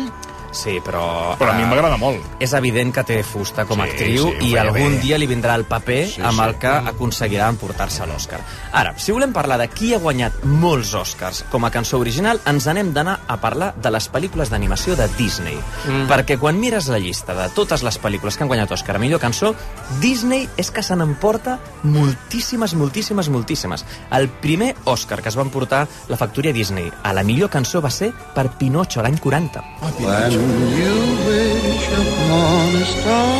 [0.53, 1.33] Sí, però...
[1.39, 2.21] però a mi eh, m'agrada molt.
[2.39, 5.01] És evident que té fusta com a Sí, actriu sí, i algun bé.
[5.01, 6.45] dia li vindrà el paper Sí, amb sí.
[6.47, 8.39] el que aconseguirà emportar-se l'Oscar.
[8.71, 12.67] Ara, si volem parlar de qui ha guanyat molts Oscars com a cançó original, ens
[12.69, 15.57] anem d'anar a parlar de les pel·lícules d'animació de Disney.
[15.87, 16.05] Mm.
[16.11, 19.19] Perquè quan mires la llista de totes les pel·lícules que han guanyat Oscar a millor
[19.19, 19.53] cançó,
[20.01, 23.85] Disney és que se n'emporta moltíssimes, moltíssimes, moltíssimes.
[24.11, 27.89] El primer Oscar que es va emportar la factoria Disney a la millor cançó va
[27.91, 29.63] ser per Pinocho, l'any 40.
[30.03, 30.42] When
[30.79, 33.33] you wish upon a star,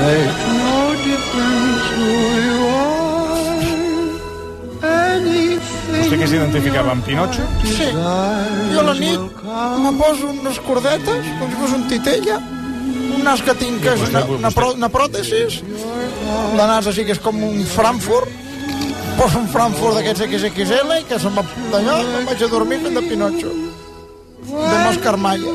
[0.00, 2.08] makes no difference who
[2.46, 3.00] you are.
[4.82, 5.60] Anything
[6.00, 7.44] Vostè que s'identificava amb Pinocho?
[7.66, 7.88] Sí.
[7.92, 9.42] Jo a la nit
[9.84, 12.40] me poso unes cordetes, com si fos un titella,
[13.14, 17.14] un nas que tinc que és una, una, prò, una pròtesis, de nas així que
[17.14, 18.30] és com un Frankfurt,
[19.18, 22.98] poso un Frankfurt d'aquests XXL i que se'm va d'allò, me'n vaig a dormir fent
[22.98, 23.69] de Pinocho.
[24.50, 25.54] De Oscar Mayer.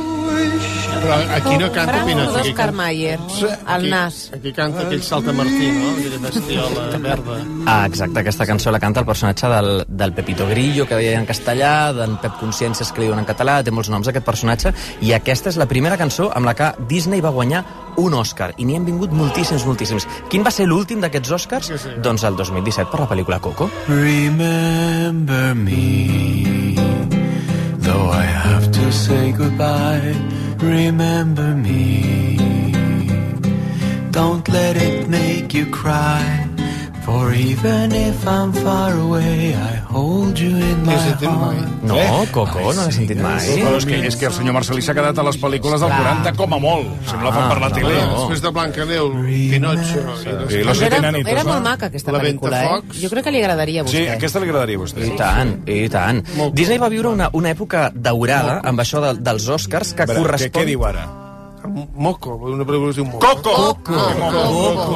[0.96, 2.30] Però aquí no canta Pinocho.
[2.38, 3.20] aquí d'Òscar canta- Mayer,
[3.68, 4.32] al nas.
[4.34, 5.92] Aquí canta aquell saltamartí, no?
[5.92, 7.36] Aquella bestiola verda.
[7.68, 11.26] Ah, exacte, aquesta cançó la canta el personatge del, del Pepito Grillo, que deia en
[11.28, 15.14] castellà, d'en Pep Consciències, que li diuen en català, té molts noms aquest personatge, i
[15.14, 17.64] aquesta és la primera cançó amb la que Disney va guanyar
[17.98, 20.08] un Òscar, i n'hi han vingut moltíssims, moltíssims.
[20.30, 21.72] Quin va ser l'últim d'aquests Òscars?
[22.02, 23.70] Doncs el 2017 per la pel·lícula Coco.
[23.88, 26.55] Remember me,
[28.86, 30.14] to say goodbye.
[30.60, 32.38] Remember me,
[34.12, 36.45] don't let it make you cry.
[37.06, 41.84] For even if I'm far away, I hold you in my heart.
[41.86, 42.00] No,
[42.34, 43.46] Coco, no l'he sentit mai.
[43.62, 46.00] Però és que, és que el senyor Marcelí s'ha quedat a les pel·lícules del Clar.
[46.02, 46.88] 40 com a molt.
[47.06, 47.92] Si me la fan per la tele.
[48.10, 49.12] Després de Blancaneu,
[49.54, 50.16] Pinocho...
[50.50, 51.52] Sí, los era, era no?
[51.52, 52.80] molt maca aquesta La pel·lícula, eh?
[53.04, 54.16] Jo crec que li agradaria a Sí, vostè.
[54.16, 55.04] aquesta li agradaria a vostè.
[55.06, 56.24] I tant, i tant.
[56.58, 60.50] Disney va viure una, una època daurada amb això de, dels Oscars que correspon...
[60.50, 61.06] què, què diu ara?
[61.68, 63.20] Moco, una pel·lícula que es diu Moco.
[63.26, 63.78] Coco!
[63.84, 64.96] Coco!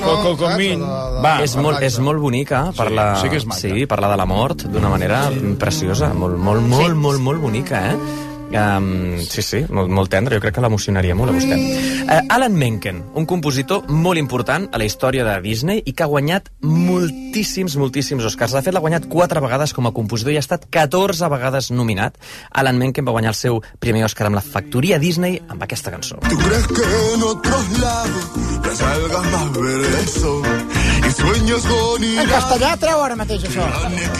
[0.00, 0.82] Coco Comín.
[1.24, 3.60] Va, és, molt, és molt bonica, parla, sí que és maca.
[3.60, 5.22] sí, parla de la mort d'una manera
[5.60, 8.29] preciosa, molt, molt, molt, molt, molt bonica, eh?
[8.50, 11.56] Um, sí, sí, molt, molt tendre, jo crec que l'emocionaria molt a vostè.
[11.56, 16.10] Uh, Alan Menken, un compositor molt important a la història de Disney i que ha
[16.10, 18.56] guanyat moltíssims, moltíssims Oscars.
[18.56, 22.18] De fet, l'ha guanyat quatre vegades com a compositor i ha estat 14 vegades nominat.
[22.50, 26.18] Alan Menken va guanyar el seu primer Oscar amb la factoria Disney amb aquesta cançó.
[26.28, 28.30] ¿Tú crees que en otros lados
[28.66, 30.79] las algas más verdes son
[31.10, 33.64] En castellà treu ara mateix això.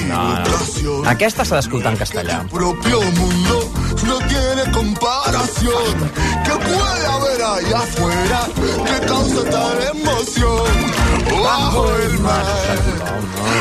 [0.09, 0.97] No, no.
[1.11, 2.41] Aquesta s'ha d'escoltar en castellà.
[2.51, 3.71] propio mundo
[4.07, 6.11] no tiene comparación.
[6.45, 8.41] ¿Qué puede haber allá afuera
[8.87, 10.73] que causa tal emoción?
[11.45, 12.79] Bajo el mar,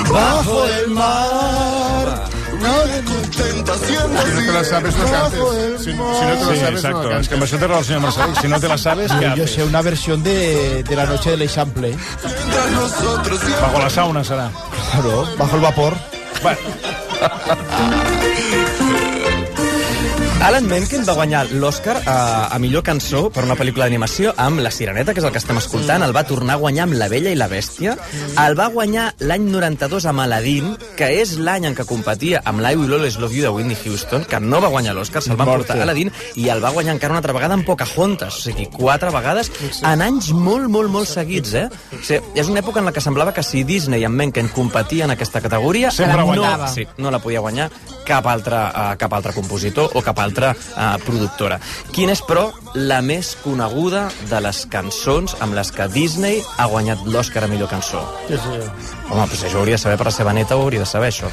[0.09, 1.88] bajo el mar.
[2.61, 5.39] Nadie contenta siendo Si no te la sabes, no cantes.
[5.79, 7.09] Si, si no te la Sí, sabes, no exacto.
[7.09, 7.53] la És que amb cantes.
[7.53, 8.33] això té raó el senyor Marcelí.
[8.41, 9.51] Si no te la sabes, què Yo haces?
[9.55, 11.95] sé una versión de, de la noche del Eixample.
[11.95, 14.49] mientras nosotros siempre Bajo la sauna serà.
[14.91, 15.93] Claro, bajo el vapor.
[16.41, 16.59] Bueno,
[20.39, 22.13] Alan Menken va guanyar l'Oscar a,
[22.55, 25.57] a millor cançó per una pel·lícula d'animació amb La Sireneta, que és el que estem
[25.59, 26.01] escoltant.
[26.05, 27.97] El va tornar a guanyar amb La Bella i la Bèstia.
[28.39, 32.79] El va guanyar l'any 92 amb Aladdin, que és l'any en què competia amb l'I
[32.79, 35.51] Will Always Love You de Whitney Houston, que no va guanyar l'Oscar, se'l Morte.
[35.51, 36.09] portar a Aladdin,
[36.39, 39.51] i el va guanyar encara una altra vegada amb Pocahontas, o sigui, quatre vegades
[39.83, 41.67] en anys molt, molt, molt seguits, eh?
[41.99, 44.49] O sigui, és una època en la que semblava que si Disney i en Menken
[44.55, 46.71] competien en aquesta categoria, Sempre no, guanyava.
[46.71, 47.69] sí, no la podia guanyar
[48.07, 51.59] cap altre, uh, cap altre compositor o cap altra uh, productora.
[51.95, 57.03] Quina és, però, la més coneguda de les cançons amb les que Disney ha guanyat
[57.09, 58.03] l'Oscar a millor cançó?
[58.29, 58.59] Sí, sí.
[59.09, 61.09] Home, doncs això ho hauria de saber per la seva neta, ho hauria de saber,
[61.11, 61.29] això.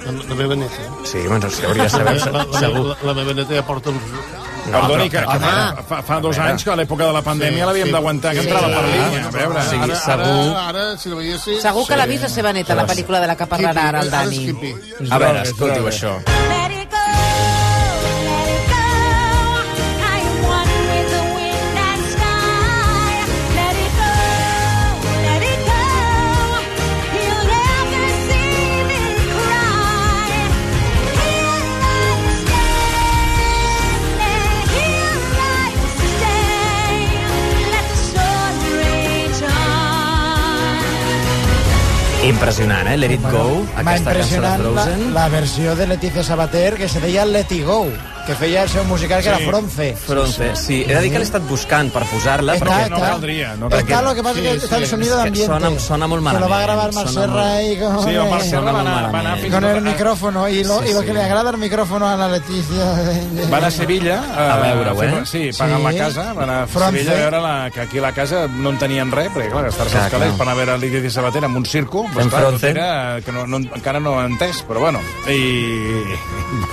[0.00, 0.86] La, la meva neta.
[1.04, 2.86] Sí, bueno, sí, hauria de saber, La, la, segur.
[2.88, 4.00] la, la meva neta ja porta uns...
[4.70, 7.66] Perdoni, que, que fa, fa, fa dos anys que a l'època de la pandèmia Sí,
[7.66, 7.92] l'havíem sí.
[7.96, 8.48] d'aguantar, que Sí.
[8.48, 8.92] entrava per Sí.
[8.92, 9.22] línia.
[9.26, 10.36] A veure, Sí, ara, segur.
[10.50, 11.62] Ara, ara, si la veiessis...
[11.64, 14.10] Segur que l'ha vist la seva neta, la pel·lícula de la que parlarà ara el
[14.12, 14.42] Dani.
[15.10, 16.12] A veure, escoltiu això.
[16.52, 16.76] Let
[42.30, 42.96] Impressionant, eh?
[42.96, 45.14] Let It Go, aquesta cançó de impressionat la, Frozen.
[45.14, 47.88] la versió de Leticia Sabater que se deia Let It Go,
[48.26, 49.42] que feia el seu musical que Sí.
[49.42, 49.96] era Fronce.
[49.96, 50.84] Fronce, sí.
[50.86, 52.90] He de dir que l'he estat buscant per posar-la, Está, perquè...
[52.90, 53.80] No caldría, no caldría.
[53.96, 55.68] Está, lo que pasa es que está el sonido de És que ambiente.
[55.68, 56.44] Sona, sona molt Que malament.
[56.46, 58.72] lo va a grabar Mar sona Serra molt- ahí con, Sí, el Marc Serra Sona
[58.72, 61.00] va anar, va anar fins con i el a- micrófono y lo, Sí, y lo
[61.00, 61.12] que sí.
[61.14, 63.48] le agrada el micrófono a la Leticia.
[63.50, 65.26] Van a Sevilla A veure-ho, fer- eh?
[65.26, 65.84] Sí, pagant Sí.
[65.98, 66.98] la casa, van a Fronce.
[66.98, 69.66] Sevilla a veure la, que aquí a la casa no en tenien res, perquè clar,
[69.66, 72.66] estar-se als calés per anar a veure Lídia Sabater amb un circo, Fent clar, Fronce.
[72.66, 75.00] tot era, que no, no, encara no ho he entès, però bueno.
[75.28, 76.04] I...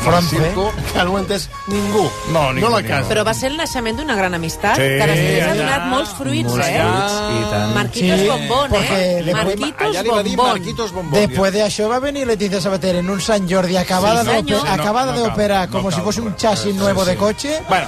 [0.04, 0.36] Fronce.
[0.38, 0.72] El circo...
[0.94, 2.04] Que no ho ha entès ningú.
[2.32, 3.10] No, ningú, no la casa.
[3.10, 5.58] Però va ser el naixement d'una gran amistat, Sí, que després ha allà.
[5.62, 6.80] donat molts fruits, Molts eh?
[6.82, 7.74] fruits, i tant.
[7.76, 9.24] Marquitos Sí, Bombón, porque eh?
[9.24, 10.58] después- Marquitos Allà li va dir Bombón.
[10.58, 11.20] Marquitos Bombón.
[11.20, 14.70] Después de això va venir Leticia Sabater en un San Jordi acabada, Sí, de, ope-
[14.70, 16.36] acabada No, no de cal, operar no como cal, si fuese un no.
[16.36, 17.18] chasis nuevo Sí, de sí.
[17.20, 17.62] coche.
[17.70, 17.88] Bueno,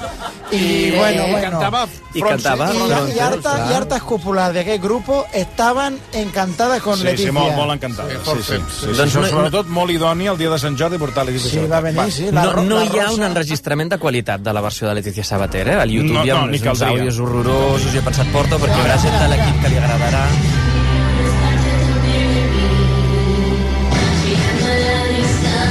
[0.51, 1.51] Y bueno, i bueno.
[1.59, 2.43] cantava I Fronce.
[2.43, 3.71] cantava Y, Fronce, y, harta, clar.
[3.71, 7.31] y hartas cúpulas de aquel grupo estaban encantadas con Sí, Leticia.
[7.49, 8.09] Molt, molt encantada.
[8.09, 10.97] Sí, sí, sí, sí, Doncs sí, no- sobretot molt idoni el dia de Sant Jordi
[10.97, 11.71] portar Lídia Sí, Sabater.
[11.71, 12.29] va venir, sí.
[12.31, 13.13] La, No, no la hi ha rosa.
[13.15, 15.75] un enregistrament de qualitat de la versió de Leticia Sabater, eh?
[15.81, 18.75] Al YouTube No, hi ha no, uns, uns àudios horrorosos, jo he pensat, porta perquè
[18.75, 20.25] hi haurà gent de l'equip que li agradarà.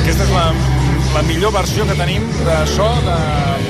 [0.02, 0.44] Aquesta és la,
[1.14, 3.18] la millor versió que tenim de so de,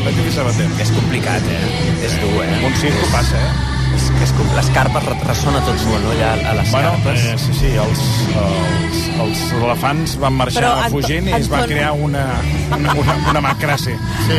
[0.09, 0.69] Titi Sabater.
[0.83, 1.65] És complicat, eh?
[2.07, 2.55] És dur, eh?
[2.69, 3.78] Un circo passa, eh?
[4.19, 4.49] És, és com...
[4.57, 6.11] Les carpes re- ressona tot molt, no?
[6.17, 7.25] Allà a les Bueno, carpes.
[7.25, 8.01] eh, sí, sí, els,
[8.43, 12.25] els, els elefants van marxar Però, Anto- fugint i es va Anton- crear una,
[12.77, 13.97] una, una, una macràcia.
[14.27, 14.39] Sí.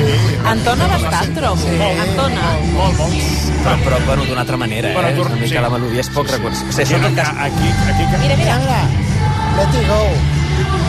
[0.52, 1.72] Entona bastant, trobo.
[1.80, 2.50] Entona.
[2.76, 3.16] Molt, molt.
[3.64, 5.16] Però, però bueno, d'una altra manera, Bueno, eh?
[5.16, 5.62] tu- Una mica sí.
[5.62, 6.38] la melodia és poc Sí, sí.
[6.38, 6.60] reconegut.
[6.70, 7.34] O sigui, Sí, això en tot cas...
[7.48, 8.60] Aquí, aquí, Mira, mira.
[9.60, 10.89] Let it go.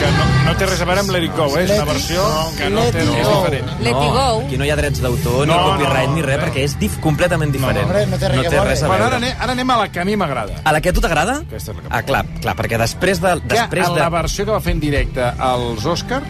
[0.00, 1.62] Que no, no té res a veure amb Let It Go, eh?
[1.64, 2.24] és una versió
[2.58, 3.70] que no té, és diferent.
[3.80, 4.26] Let no, it go.
[4.46, 6.98] Aquí no hi ha drets d'autor, No, ni copyright, no, ni res, perquè és dif
[7.04, 7.84] completament diferent.
[7.88, 8.70] Hombre, no té res no que té veure.
[8.70, 9.32] res a Bueno, ara, veure.
[9.32, 10.60] anem, ara anem a la que a mi m'agrada.
[10.64, 11.38] A la que a tu t'agrada?
[11.46, 13.34] Aquesta és la que Ah, clar, clar, perquè després de...
[13.46, 14.00] Que Després en de...
[14.00, 16.22] la versió que va fer en directe als Òscar,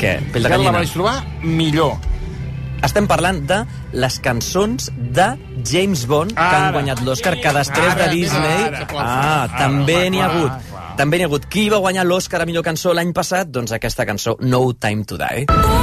[0.00, 0.18] Què?
[0.32, 0.78] Pell de ja la gallina?
[0.82, 1.96] vaig trobar millor.
[2.84, 3.62] Estem parlant de
[3.96, 5.30] les cançons de
[5.64, 6.66] James Bond que Ara.
[6.66, 8.64] han guanyat l'Oscar, que després Ara, de Disney...
[8.66, 8.82] ara.
[8.92, 10.74] Ah, Ara, també clar, n'hi ha hagut.
[10.96, 11.48] També n'hi ha hagut.
[11.52, 13.52] Qui va guanyar l'Oscar a millor cançó l'any passat?
[13.52, 15.75] Doncs aquesta cançó, No Time to Die.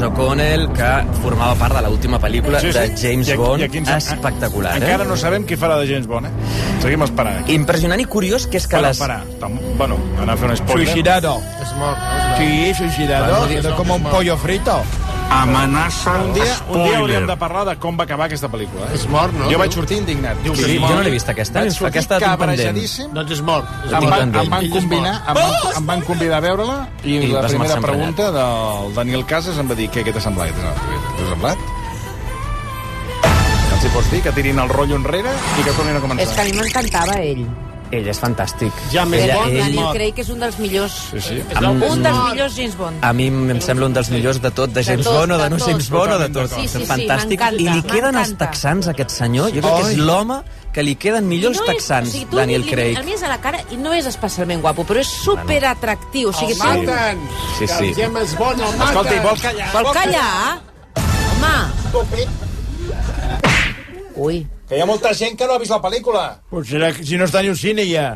[0.00, 3.60] Phineas O'Connell, que formava part de l'última pel·lícula de James I Bond.
[3.60, 4.80] i aquí ens- Espectacular, eh?
[4.84, 6.30] Encara no sabem qui farà de James Bond, eh?
[6.80, 7.42] Seguim esperant.
[7.42, 7.54] Aquí.
[7.54, 8.98] Impressionant i curiós que és que Bueno, les...
[8.98, 9.22] para.
[9.40, 10.86] Tam- Bueno, anar a fer un spoiler.
[10.86, 11.36] Suicidado.
[11.60, 11.98] És mort.
[12.38, 13.76] Sí, suicidado.
[13.76, 14.80] Como un pollo frito.
[15.30, 16.96] Amenaça un dia, un dia Spoiler.
[16.98, 18.88] hauríem de parlar de com va acabar aquesta pel·lícula.
[18.90, 18.96] Eh?
[18.98, 19.46] És mort, no?
[19.50, 20.40] Jo vaig sortir indignat.
[20.42, 23.12] Diu que Sí, jo no l'he vist aquesta, Vaig sortir aquesta cabrejadíssim.
[23.14, 23.68] Doncs és mort.
[23.86, 24.64] És Em van, em, van mort.
[24.64, 29.56] em, van, em van convidar a veure-la i, I la primera pregunta del Daniel Casas
[29.58, 30.50] em va dir què, què t'ha semblat?
[30.50, 31.58] T'ha semblat?
[33.72, 36.26] Els hi pots dir que tirin el rotllo enrere i que tornin a començar.
[36.26, 37.46] És que a mi m'encantava ell.
[37.90, 38.70] Ell és fantàstic.
[38.92, 39.88] Ja més Ella- Bond, ell- Daniel.
[39.96, 40.92] Craig és un dels millors...
[41.10, 41.38] Sí, sí.
[41.58, 43.02] Amb- Un dels millors James Bond.
[43.02, 45.42] A mi em sembla un dels millors de tot, de James tot, Bond o de
[45.42, 45.66] de no tot.
[45.68, 46.50] James Bond o de tot.
[46.54, 47.42] Sí, sí, sí, Fantàstic.
[47.58, 49.50] I li queden els texans a aquest senyor.
[49.50, 50.38] Jo crec que és l'home
[50.72, 52.96] que li queden millor els I texans, és, o sigui, Daniel li- Craig.
[52.96, 56.28] A mi és a la cara i no és especialment guapo, però és super atractiu.
[56.30, 57.18] O sigui, El maten.
[57.58, 57.88] Sí, Que sí.
[57.88, 58.86] el James Bond el maten.
[58.86, 59.72] Escolta, vol callar?
[59.74, 60.60] Vol callar?
[61.40, 61.56] Home,
[64.14, 64.46] ui.
[64.70, 66.24] Que hi ha molta gent que no ha vist la pel·lícula.
[66.50, 68.12] Pues serà que si no està ni un cine ja.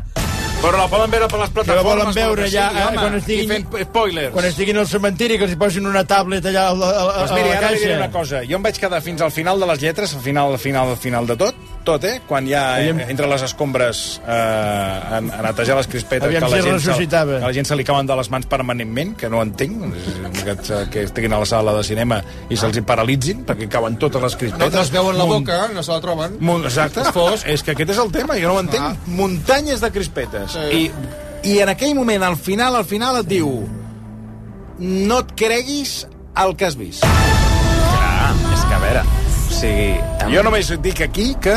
[0.62, 1.84] Però la poden veure per les Que la plataformes.
[1.84, 3.44] volen veure ja sigui, eh, home, quan estiguin...
[3.44, 4.30] I fent spoilers.
[4.32, 7.34] Quan estiguin al cementiri, que els hi posin una tablet allà a a, a, a
[7.34, 7.98] miri, la ara li diré caixa.
[7.98, 8.40] una cosa.
[8.48, 10.96] Jo em vaig quedar fins al final de les lletres, al final, al final, al
[10.96, 12.16] final de tot, tot, eh?
[12.28, 13.00] Quan ja eh, Aviam.
[13.12, 16.96] entre les escombres eh, a, a netejar les crispetes Aviam que si la, gent se,
[17.08, 19.84] que la gent se li cauen de les mans permanentment, que no entenc,
[20.40, 20.56] que,
[20.90, 24.36] que estiguin a la sala de cinema i se'ls hi paralitzin, perquè cauen totes les
[24.40, 24.72] crispetes.
[24.74, 26.38] No es veuen la Munt- boca, no se la troben.
[26.40, 27.04] Munt, exacte.
[27.04, 27.46] És fosc.
[27.46, 28.84] És que aquest és el tema, jo no ho entenc.
[28.84, 28.96] Ah.
[29.20, 30.56] Muntanyes de crispetes.
[30.56, 30.84] Sí.
[30.84, 33.50] I, I en aquell moment, al final, al final et diu
[34.78, 36.06] no et creguis
[36.40, 37.04] el que has vist.
[37.04, 39.04] Clar, és que a veure...
[39.54, 39.94] O sigui...
[40.34, 41.54] Jo només et dic aquí que...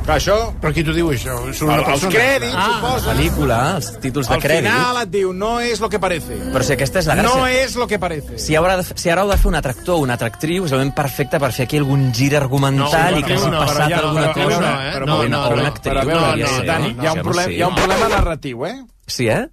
[0.00, 0.34] que això...
[0.60, 1.36] Però qui t'ho diu, això?
[1.50, 2.10] És una El, els persona.
[2.16, 3.12] crèdits, La suposa.
[3.12, 4.66] pel·lícula, els títols de Al crèdit...
[4.66, 6.38] final et diu, no és lo que parece.
[6.50, 7.36] Però si aquesta és la gràcia.
[7.38, 8.40] No és lo que parece.
[8.42, 10.74] Si, haurà de, f- si ara heu de fer un atractor o una atractriu, és
[10.74, 13.76] el moment perfecte per fer aquí algun gir argumental No, i que hagi no, passat
[13.84, 14.58] però ja- alguna però- cosa.
[14.58, 14.92] però- eh?
[14.96, 16.66] Però, no, no, no, actriu, però veure, podria no, ser.
[16.72, 18.76] Dani, hi ha, un no problema, hi ha un problema narratiu, eh?
[19.06, 19.46] Sí, eh?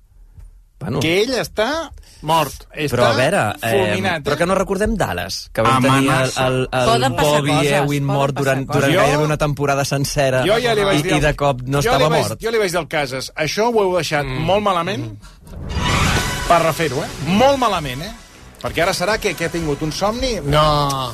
[0.79, 0.99] Bueno.
[1.05, 1.69] Que ell està
[2.21, 2.67] mort.
[2.71, 6.31] Està Però a veure, eh, fulminat, però que no recordem Dallas, que vam tenir el,
[6.45, 8.81] el, el Poden passar Bobby coses, Ewing poden mort passar durant, coses.
[8.81, 11.17] durant Jo- gairebé una temporada sencera Jo ja li vaig i, dir...
[11.17, 12.43] i de cop no jo estava li vaig, mort.
[12.43, 14.45] Jo li vaig dir al Casas, això ho heu deixat mm.
[14.49, 15.09] molt malament
[16.47, 17.09] per refer-ho, eh?
[17.27, 18.13] Molt malament, eh?
[18.61, 20.37] Perquè ara serà que, que ha tingut un somni...
[20.47, 21.11] No.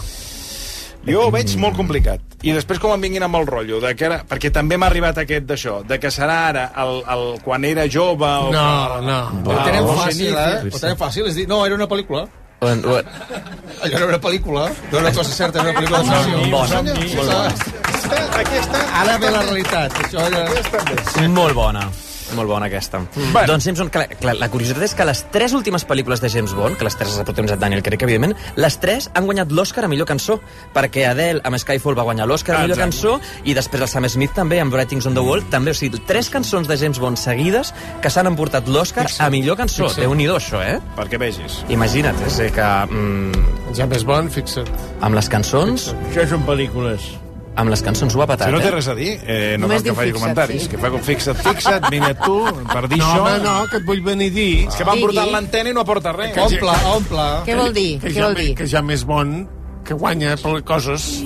[1.08, 2.22] Jo ho veig molt complicat.
[2.48, 5.18] I després com em vinguin amb el rotllo, de que era, perquè també m'ha arribat
[5.20, 8.24] aquest d'això, de que serà ara el, el, quan era jove...
[8.24, 9.18] O No, no.
[9.44, 10.72] Ho Ho tenen fàcil, eh?
[10.72, 11.28] Ho tenen fàcil.
[11.28, 12.24] És dir, no, era una pel·lícula.
[12.64, 13.10] Bueno, bueno,
[13.84, 14.70] Allò era una pel·lícula.
[14.92, 16.38] No era una cosa certa, era una pel·lícula de ficció.
[16.56, 16.82] Bona,
[17.20, 17.44] bona.
[17.92, 18.86] Està, aquí està.
[19.04, 20.00] Ara ve la realitat.
[20.06, 20.46] Això era...
[20.48, 21.28] Aquí està bé.
[21.36, 21.90] Molt bona.
[22.36, 23.00] Molt bona aquesta.
[23.04, 23.32] Mm.
[23.34, 23.48] Bueno.
[23.54, 26.78] Doncs Simpson, clar, clar, la curiositat és que les tres últimes pel·lícules de James Bond,
[26.78, 29.92] que les tres les ha protagonitzat Daniel Craig, evidentment, les tres han guanyat l'Oscar a
[29.92, 30.40] millor cançó,
[30.74, 32.98] perquè Adele amb Skyfall va guanyar l'Oscar a millor Exacte.
[32.98, 36.02] cançó, i després el Sam Smith també, amb Writings on the Wall, també, o sigui,
[36.08, 39.88] tres cançons de James Bond seguides que s'han emportat l'Oscar a millor cançó.
[39.88, 40.04] Fixa't.
[40.04, 40.80] Déu-n'hi-do, això, eh?
[40.98, 41.62] Perquè vegis.
[41.70, 44.70] Imagina't, és que mm, James Bond, fixa't.
[45.02, 45.94] amb les cançons...
[46.10, 47.23] Això són pel·lícules.
[47.56, 48.72] Amb les cançons ho ha patat, Si no té eh?
[48.72, 50.62] res a dir, eh, no Només cal que diu faci fixa't, comentaris.
[50.64, 50.70] sí.
[50.70, 52.38] Que fa com fixa't, fixa't, vine tu,
[52.74, 53.22] per dir No, això...
[53.22, 54.68] home, no, que et vull venir a dir...
[54.68, 55.06] És que van Digui.
[55.08, 56.34] portant l'antena i no aporta res.
[56.34, 57.28] Que ja- omple.
[57.46, 58.00] Què vol dir?
[58.02, 58.56] Que Què ja, vol me- dir?
[58.56, 59.48] que ja més bon
[59.84, 61.24] que guanya per coses.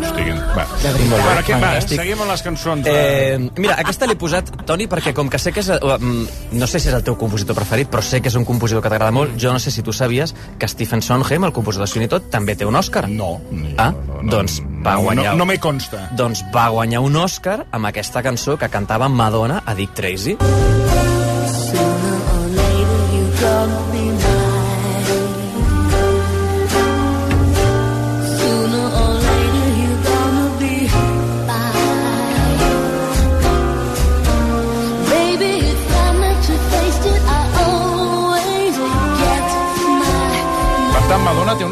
[0.00, 0.22] Hosti,
[0.56, 0.64] va.
[0.82, 1.10] De veritat.
[1.10, 1.96] Bueno, què, va, Fantàstic.
[2.00, 2.84] seguim amb les cançons.
[2.84, 5.68] de- Eh, mira, aquesta l'he posat, Toni, perquè com que sé que és...
[5.68, 8.44] eh, mm, No sé si és el teu compositor preferit, però sé que és un
[8.44, 9.36] compositor que t'agrada molt.
[9.38, 12.56] Jo no sé si tu sabies que Stephen Sondheim, el compositor de Sweeney Todd, també
[12.56, 13.08] té un Òscar.
[13.08, 13.40] No.
[13.76, 13.92] Ah,
[14.22, 15.32] doncs va no, guanyar...
[15.32, 16.10] no, no me consta.
[16.16, 20.36] Doncs va guanyar un Òscar amb aquesta cançó que cantava Madonna a Dick Tracy.
[20.40, 20.48] Per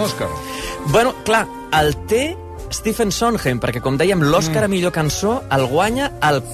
[0.09, 0.29] Òscar.
[0.89, 1.47] Bueno, clar,
[1.79, 2.23] el té
[2.71, 6.11] Stephen Sondheim, perquè com dèiem, l'Òscar a millor cançó el guanya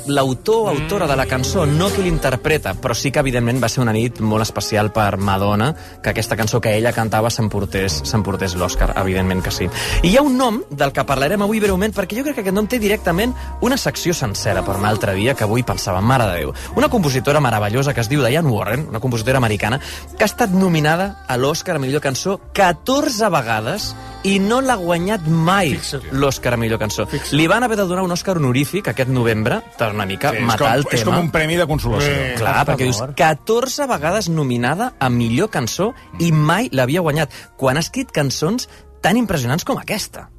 [0.07, 3.83] l'autor o autora de la cançó, no qui l'interpreta, però sí que evidentment va ser
[3.83, 8.93] una nit molt especial per Madonna, que aquesta cançó que ella cantava s'emportés s'emportés l'Òscar,
[9.03, 9.69] evidentment que sí.
[10.03, 12.57] I hi ha un nom del que parlarem avui breument, perquè jo crec que aquest
[12.57, 16.41] nom té directament una secció sencera per un altre dia, que avui pensava, mare de
[16.45, 16.55] Déu.
[16.77, 19.81] Una compositora meravellosa que es diu Diane Warren, una compositora americana,
[20.17, 23.95] que ha estat nominada a l'Òscar a millor cançó 14 vegades
[24.25, 25.75] i no l'ha guanyat mai
[26.13, 27.07] l'Òscar a millor cançó.
[27.33, 30.43] Li van haver de donar un Òscar honorífic aquest novembre per una mica Sí, és
[30.49, 31.05] matar com- el és tema.
[31.17, 32.11] com un premi de consolació.
[32.11, 33.15] Eh, Clar, Per perquè dius favor.
[33.15, 38.69] 14 vegades nominada a millor cançó i mai l'havia guanyat, quan ha escrit cançons
[39.03, 40.31] tan impressionants com aquesta.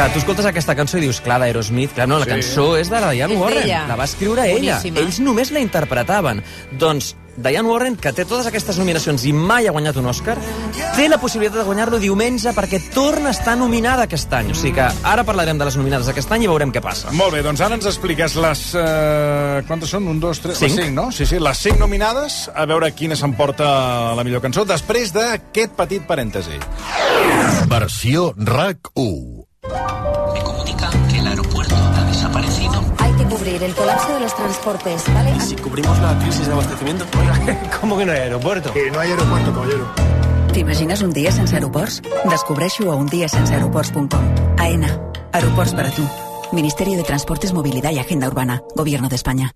[0.00, 2.30] Que tu escoltes aquesta cançó i dius, clar, d'Aerosmith, clar, no, la Sí.
[2.30, 4.78] cançó és de la Diane És Warren, la va escriure ella.
[4.78, 4.98] Boníssima.
[5.00, 6.42] Ells només la interpretaven.
[6.72, 10.38] Doncs Diane Warren, que té totes aquestes nominacions i mai ha guanyat un Òscar,
[10.96, 14.52] té la possibilitat de guanyar-lo diumenge perquè torna a estar nominada aquest any.
[14.52, 17.12] O sigui que ara parlarem de les nominades d'aquest any i veurem què passa.
[17.12, 18.64] Molt bé, doncs ara ens expliques les...
[18.74, 20.08] Uh, quantes són?
[20.08, 20.56] Un, dos, tres...
[20.58, 20.76] Cinc.
[20.78, 21.10] Les cinc, no?
[21.12, 26.02] Sí, sí, les cinc nominades, a veure quina s'emporta la millor cançó, després d'aquest petit
[26.08, 26.56] parèntesi.
[27.68, 29.49] Versió RAC 1.
[30.34, 32.84] Me comunican que el aeropuerto ha desaparecido.
[32.98, 35.40] Hay que cubrir el colapso de los transportes, ¿vale?
[35.40, 37.04] Si cubrimos la crisis de abastecimiento.
[37.80, 38.72] ¿cómo que no hay aeropuerto?
[38.72, 39.86] Que no hay aeropuerto, caballero.
[40.52, 42.02] T'imagines un dia sense aeroports?
[42.28, 44.58] Descobreixo a undiasenseaeroports.com.
[44.58, 45.00] AENA.
[45.32, 46.02] Aeroports per a tu.
[46.52, 48.62] Ministerio de Transportes, Movilidad y Agenda Urbana.
[48.74, 49.52] Gobierno d'Espanya.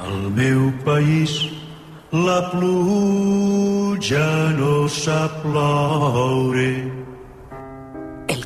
[0.00, 1.50] Al meu país
[2.12, 4.26] la pluja
[4.56, 7.09] no sap ploure.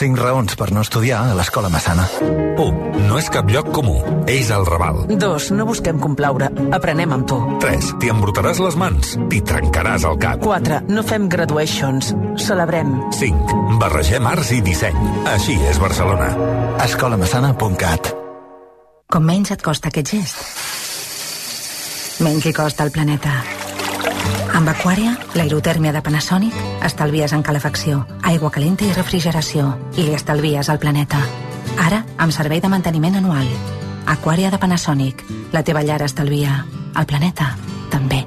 [0.00, 2.06] 5 raons per no estudiar a l'escola Massana.
[2.56, 3.02] 1.
[3.04, 3.98] No és cap lloc comú.
[4.24, 5.02] És el Raval.
[5.20, 6.48] Dos, no busquem complaure.
[6.72, 7.36] Aprenem amb tu.
[7.60, 7.90] 3.
[8.00, 9.12] T'hi embrutaràs les mans.
[9.28, 10.40] T'hi trencaràs el cap.
[10.40, 10.80] 4.
[10.88, 12.14] No fem graduations.
[12.40, 12.96] Celebrem.
[13.18, 13.60] 5.
[13.82, 14.96] Barregem arts i disseny.
[15.36, 16.32] Així és Barcelona.
[16.88, 18.14] escolamassana.cat
[19.10, 20.36] Com menys et costa aquest gest,
[22.24, 23.59] menys li costa al planeta.
[24.50, 30.68] Amb Aquària, l'aerotèrmia de Panasonic, estalvies en calefacció, aigua calenta i refrigeració, i li estalvies
[30.68, 31.20] al planeta.
[31.78, 33.46] Ara, amb servei de manteniment anual.
[34.10, 35.22] Aquària de Panasonic,
[35.54, 36.64] la teva llar estalvia.
[36.98, 37.54] El planeta,
[37.94, 38.24] també.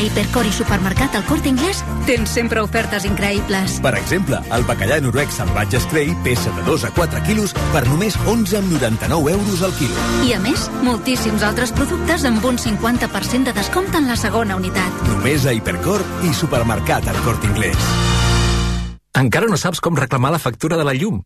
[0.00, 3.74] A Hipercor i Supermercat El Corte Inglés tens sempre ofertes increïbles.
[3.84, 8.16] Per exemple, el bacallà noruec salvatge Scray pesa de 2 a 4 quilos per només
[8.24, 10.06] 11,99 euros al quilo.
[10.24, 15.04] I a més, moltíssims altres productes amb un 50% de descompte en la segona unitat.
[15.10, 17.92] Només a Hipercor i Supermercat El Corte Inglés.
[19.20, 21.20] Encara no saps com reclamar la factura de la llum?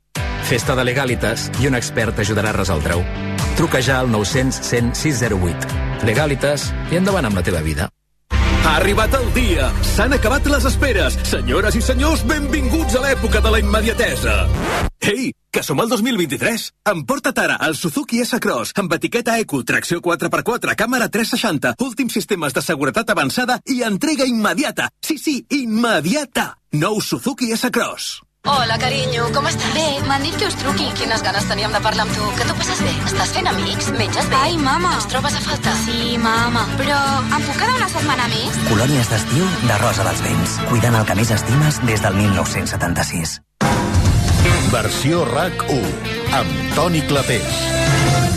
[0.51, 3.07] Festa de Legalitas i un expert t'ajudarà a resoldre-ho.
[3.55, 5.85] Truca ja al 900 100 608.
[6.11, 7.95] Legalitas i endavant amb la teva vida.
[8.65, 9.67] Ha arribat el dia!
[9.85, 11.19] S'han acabat les esperes!
[11.29, 14.39] Senyores i senyors, benvinguts a l'època de la immediatesa!
[15.05, 16.65] Ei, que som al 2023!
[16.95, 22.65] Emporta't ara el Suzuki S-Cross amb etiqueta Eco, tracció 4x4, càmera 360, últims sistemes de
[22.65, 24.89] seguretat avançada i entrega immediata!
[25.05, 26.55] Sí, sí, immediata!
[26.73, 28.15] Nou Suzuki S-Cross.
[28.47, 29.71] Hola, carinyo, com estàs?
[29.73, 30.91] Bé, m'han dit que us truqui.
[30.99, 32.27] Quines ganes teníem de parlar amb tu.
[32.37, 32.93] Que tu passes bé?
[33.09, 33.89] Estàs fent amics?
[33.97, 34.37] Menges bé?
[34.37, 34.91] Ai, mama.
[34.99, 35.73] Ens trobes a faltar?
[35.87, 36.67] Sí, mama.
[36.77, 38.61] Però em puc quedar una setmana més?
[38.69, 40.59] Colònies d'estiu de Rosa dels Vents.
[40.69, 43.39] Cuidant el que més estimes des del 1976.
[44.77, 48.34] Versió RAC 1 amb Toni Clapés.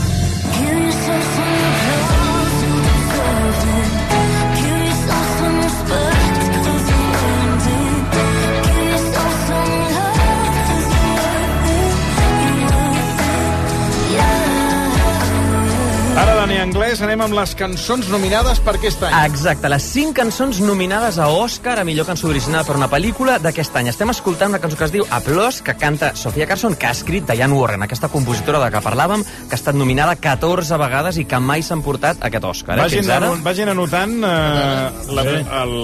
[16.17, 19.13] Ara, Dani Anglès, anem amb les cançons nominades per aquest any.
[19.27, 23.75] Exacte, les cinc cançons nominades a Òscar a millor cançó original per una pel·lícula d'aquest
[23.77, 23.91] any.
[23.91, 27.27] Estem escoltant una cançó que es diu Applause, que canta Sofia Carson, que ha escrit
[27.29, 31.37] Diane Warren, aquesta compositora de què parlàvem, que ha estat nominada 14 vegades i que
[31.39, 32.79] mai s'han portat aquest Òscar.
[32.79, 33.29] Eh, Vagin, fins ara.
[33.29, 35.27] anu- vagin anotant eh, la,
[35.61, 35.75] el,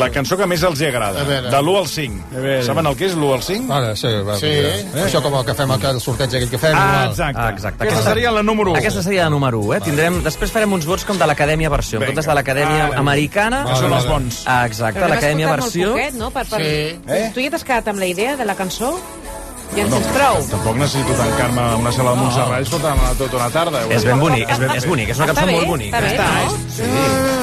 [0.00, 2.40] la cançó que més els hi agrada, de l'1 al 5.
[2.70, 3.68] Saben el que és l'1 al 5?
[3.68, 4.48] Vale, sí, va, Sí.
[4.64, 5.04] Eh?
[5.04, 6.72] Això com el que fem aquell sorteig aquell que fem.
[6.72, 7.10] Ah, igual.
[7.12, 7.40] exacte.
[7.44, 7.84] Ah, exacte.
[7.84, 8.78] Aquesta seria la número 1.
[8.80, 9.82] Aquesta seria la número 1, eh?
[9.84, 11.98] Tindrem, després farem uns vots com de l'Acadèmia Versió.
[11.98, 12.12] En Vinga.
[12.12, 13.02] comptes de l'Acadèmia Ara.
[13.02, 13.64] Americana...
[13.68, 14.40] Que són els bons.
[14.46, 15.92] Ah, exacte, l'Acadèmia Versió...
[15.96, 16.30] Poquet, no?
[16.34, 16.62] Per, per...
[16.62, 17.12] Sí.
[17.18, 17.28] Eh?
[17.34, 18.94] Tu ja t'has quedat amb la idea de la cançó?
[19.75, 20.37] Ja en No, tens prou?
[20.49, 23.81] Tampoc necessito tancar-me a una sala de Montserrat i escoltar-me tota una tarda.
[23.85, 23.95] eh?
[23.95, 25.99] És ben bonic, és, ben, és bonic, és una Està cançó bé, molt bonica.
[25.99, 26.57] està bé, no?
[26.75, 26.83] Sí.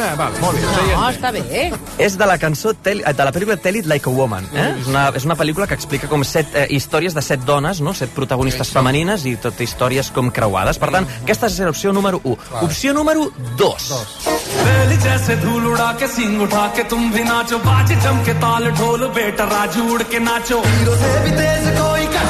[0.07, 0.87] Ah, val, molt bé.
[0.97, 1.72] No, està bé.
[1.99, 4.45] És de la cançó, Tell, eh, de la pel·lícula Tell It Like a Woman.
[4.55, 4.74] Eh?
[4.80, 7.95] És, una, és una pel·lícula que explica com set eh, històries de set dones, no?
[7.95, 10.78] set protagonistes femenines i tot històries com creuades.
[10.82, 12.37] Per tant, aquesta serà l'opció número 1.
[12.62, 13.91] Opció número 2.
[14.66, 18.70] बैल जैसे धूल उड़ा के सिंग उठा के तुम भी नाचो बाज जम के ताल
[18.78, 21.80] ढोल बेटा राजू उड़ के नाचो हीरो से भी तेज कोई कर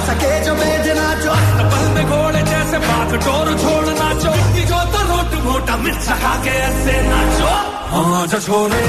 [0.07, 4.33] सके जो भेजना जो अस्तबल में घोड़े जैसे बात डोर छोड़ना जो
[4.71, 5.00] जो तो
[5.30, 7.54] रोट मोटा मिर्चा खा के ऐसे नाचो
[7.94, 8.84] हाँ जा छोरे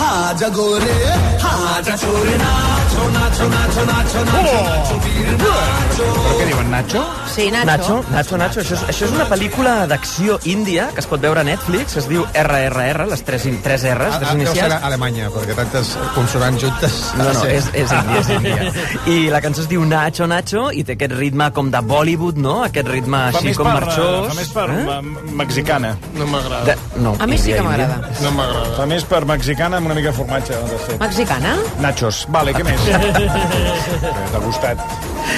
[0.00, 0.94] हाँ जा गोरे
[1.42, 7.00] हाँ जा छोरे नाचो नाचो नाचो नाचो नाचो नाचो वीर नाचो Però què diuen, Nacho?
[7.32, 8.60] Sí, Nacho, Nacho, Nacho.
[8.62, 12.06] Això és, això és una pel·lícula d'acció índia que es pot veure a Netflix, es
[12.10, 14.74] diu RRR, les tres, in- tres R's, Ah, tres ah, deu ser inicials.
[14.74, 16.96] a Alemanya, perquè tantes consonants juntes...
[17.20, 17.48] No, no, Sí.
[17.58, 18.72] és, és índia, és índia.
[19.14, 22.56] I la cançó es diu Nacho, Nacho, i té aquest ritme com de Bollywood, no?
[22.64, 24.28] Aquest ritme Fa així més com per, marxós.
[24.32, 24.80] Fa més per Eh?
[24.80, 25.36] eh?
[25.79, 25.97] mexicana.
[26.17, 26.63] No m'agrada.
[26.65, 26.75] De...
[27.01, 27.97] No, A mi sí que m'agrada.
[28.21, 28.75] No m'agrada.
[28.77, 30.53] Fa més per mexicana amb una mica de formatge.
[30.71, 30.97] De ser.
[30.99, 31.55] Mexicana?
[31.83, 32.25] Nachos.
[32.29, 32.79] Vale, què més?
[34.31, 34.77] T'ha gustat.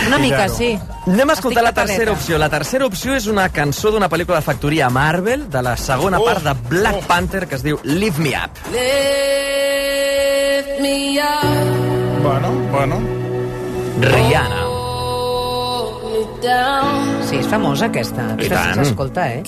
[0.07, 0.71] Una mica, sí.
[1.09, 2.11] Anem a escoltar la Estic tercera pataleta.
[2.19, 2.37] opció.
[2.37, 6.25] La tercera opció és una cançó d'una pel·lícula de factoria Marvel, de la segona Oh,
[6.25, 8.51] part de Black Panther, que es diu Live Me Up.
[8.73, 9.69] Lift
[10.81, 12.99] me up, Bueno, bueno.
[14.01, 14.68] Rihanna.
[17.27, 18.29] Sí, és famosa aquesta.
[18.35, 18.79] Aquesta tant.
[18.79, 19.43] sí s'escolta, eh?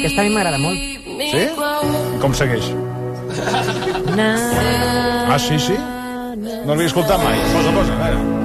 [0.00, 0.78] Aquesta a mi m'agrada molt.
[1.30, 1.46] Sí?
[2.22, 2.70] Com segueix?
[4.16, 4.30] Na...
[5.30, 5.76] Ah, sí, sí?
[6.64, 7.36] No l'havia escoltat mai.
[7.52, 8.39] Posa, posa, a veure.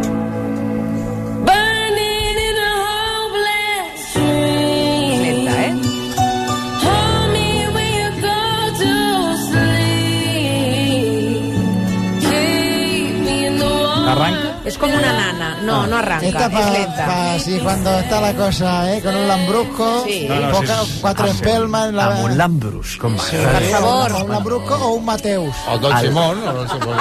[14.75, 14.77] Arranca?
[14.77, 15.57] És com una nana.
[15.63, 17.05] No, no arranca, Esta pa, és lenta.
[17.05, 19.01] pa- sí, cuando está la cosa, ¿eh?
[19.01, 20.25] Con un lambrusco, Sí.
[20.27, 20.97] No, no, poca- sí, sí.
[21.01, 21.35] cuatro Ah, sí.
[21.35, 21.93] espelmas...
[21.93, 22.05] La...
[22.07, 23.37] Amb un lambrus, com Sí.
[23.37, 24.11] Per favor.
[24.23, 25.55] Un lambrusco o un Mateus.
[25.71, 26.37] El Don Simón.
[26.47, 26.97] o Don Simón,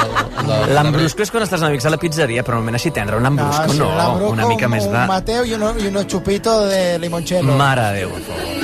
[0.68, 3.16] el- Lambrusco és quan estàs amb amics a la pizzeria, però normalment així tendre.
[3.16, 5.06] Un lambrusco sí, no, un lambrusco, una mica un, més un de...
[5.06, 7.42] Mateo y, uno, y unos chupitos de limoncello.
[7.56, 8.10] Mare de Déu.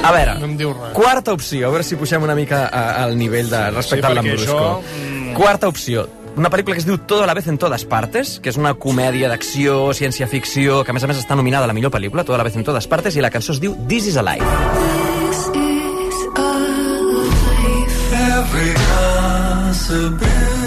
[0.04, 0.92] A veure, No em diu res.
[0.94, 4.80] quarta opció, a veure si pugem una mica al nivell de respecte Sí, al Lambrusco.
[4.82, 8.38] això, Quarta opció, una pel·lícula que es diu Todo a la vez en todas partes,
[8.42, 11.76] que és una comèdia d'acció, ciència-ficció, que a més a més està nominada a la
[11.76, 14.06] millor pel·lícula, Todo a la vez en todas partes, i la cançó es diu This
[14.12, 14.46] is Alive.
[18.20, 20.60] Every possibility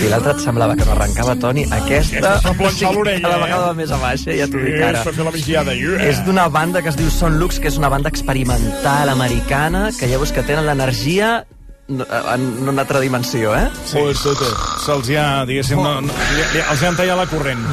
[0.00, 2.16] Si l'altre et semblava que no arrencava, Toni, aquesta...
[2.16, 3.42] Aquesta s'ha planxat sí, l'orella, Cada eh?
[3.44, 5.02] vegada va més a baixa, ja t'ho dic ara.
[5.04, 5.74] la migdiada.
[5.76, 6.08] Yeah.
[6.08, 10.08] És d'una banda que es diu Son Lux, que és una banda experimental americana, que
[10.08, 11.44] ja veus que tenen l'energia
[11.90, 13.66] en una altra dimensió, eh?
[13.84, 17.64] Sí, se'ls hi ha, diguéssim, no, no, li, els han tallat la corrent.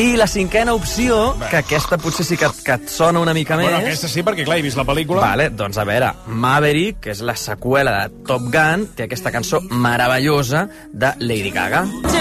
[0.00, 3.56] I la cinquena opció, que aquesta potser sí que, et- que et sona una mica
[3.56, 3.84] Bueno, més...
[3.90, 5.20] aquesta sí, perquè clar, he vist la pel·lícula.
[5.20, 9.60] Vale, doncs a veure, Maverick, que és la seqüela de Top Gun, té aquesta cançó
[9.70, 11.84] meravellosa de Lady Gaga.
[12.08, 12.19] Ja,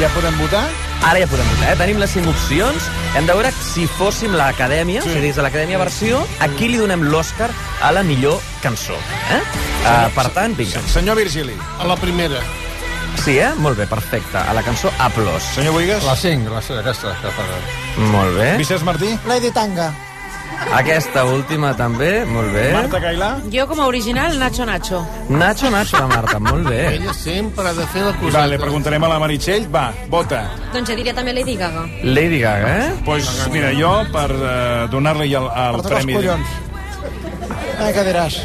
[0.00, 0.62] ja, podem votar?
[1.04, 1.76] Ara ja podem votar, eh?
[1.76, 2.86] Tenim les cinc opcions.
[3.18, 5.12] Hem de veure si fóssim l'acadèmia, sí.
[5.12, 7.50] si dins de l'acadèmia versió, a qui li donem l'Oscar
[7.84, 8.96] a la millor cançó.
[9.36, 9.40] Eh?
[9.84, 10.80] Uh, per tant, vinga.
[10.88, 11.56] Senyor Virgili.
[11.78, 12.40] A la primera.
[13.20, 13.50] Sí, eh?
[13.60, 14.40] Molt bé, perfecte.
[14.40, 15.10] A la cançó A+.
[15.54, 16.04] Senyor Boigues.
[16.04, 17.16] La 5, la 5, aquesta.
[17.20, 17.50] Que fa...
[18.14, 18.54] Molt bé.
[18.62, 19.18] Vicenç Martí.
[19.28, 19.92] Lady Tanga.
[20.70, 22.68] Aquesta última també, molt bé.
[22.74, 23.30] Marta Cailà.
[23.52, 25.00] Jo, com a original, Nacho Nacho.
[25.28, 26.80] Nacho Nacho, la Marta, molt bé.
[26.94, 28.38] Ella sempre ha de fer la coseta.
[28.38, 29.66] Vale, preguntarem a la Meritxell.
[29.74, 30.44] Va, vota.
[30.72, 31.84] Doncs jo diria també Lady Gaga.
[32.04, 32.90] Lady Gaga, eh?
[33.04, 36.18] Pues mira, jo, per uh, donar-li el, el Per premi...
[36.20, 36.58] collons.
[37.80, 38.42] Eh, què diràs?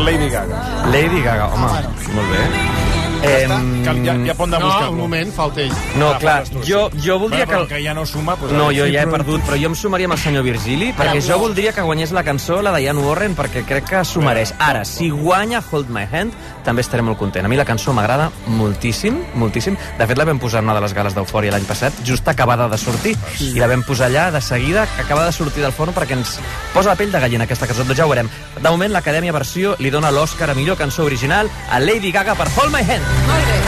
[0.00, 0.62] Lady Gaga.
[0.94, 1.74] Lady Gaga, home,
[2.14, 2.79] molt bé.
[3.20, 3.58] Ja està?
[3.84, 5.72] Que ja, ja pot anar a No, un moment, falta ell.
[5.98, 7.00] No, Ah, clar, jo, sí.
[7.04, 7.74] jo voldria Bueno, però que...
[7.76, 8.34] que ja no suma...
[8.36, 10.90] Doncs No, jo sí, ja he perdut, però jo em sumaria amb el senyor Virgili,
[10.96, 14.22] perquè jo voldria que guanyés la cançó, la de Ian Warren, perquè crec que s'ho
[14.24, 14.54] mereix.
[14.58, 17.44] Ara, si guanya Hold My Hand, també estaré molt content.
[17.44, 19.76] A mi la cançó m'agrada moltíssim, moltíssim.
[19.98, 22.68] De fet, la vam posar en una de les gales d'Eufòria l'any passat, just acabada
[22.68, 25.94] de sortir, i la vam posar allà de seguida, que acaba de sortir del forn,
[25.96, 26.38] perquè ens
[26.74, 27.84] posa la pell de gallina aquesta cançó.
[27.84, 28.28] Doncs ja ho veurem.
[28.60, 32.48] De moment, l'Acadèmia Versió li dona l'Oscar a millor cançó original a Lady Gaga per
[32.56, 33.09] Hold My Hand.
[33.28, 33.58] Molt bé.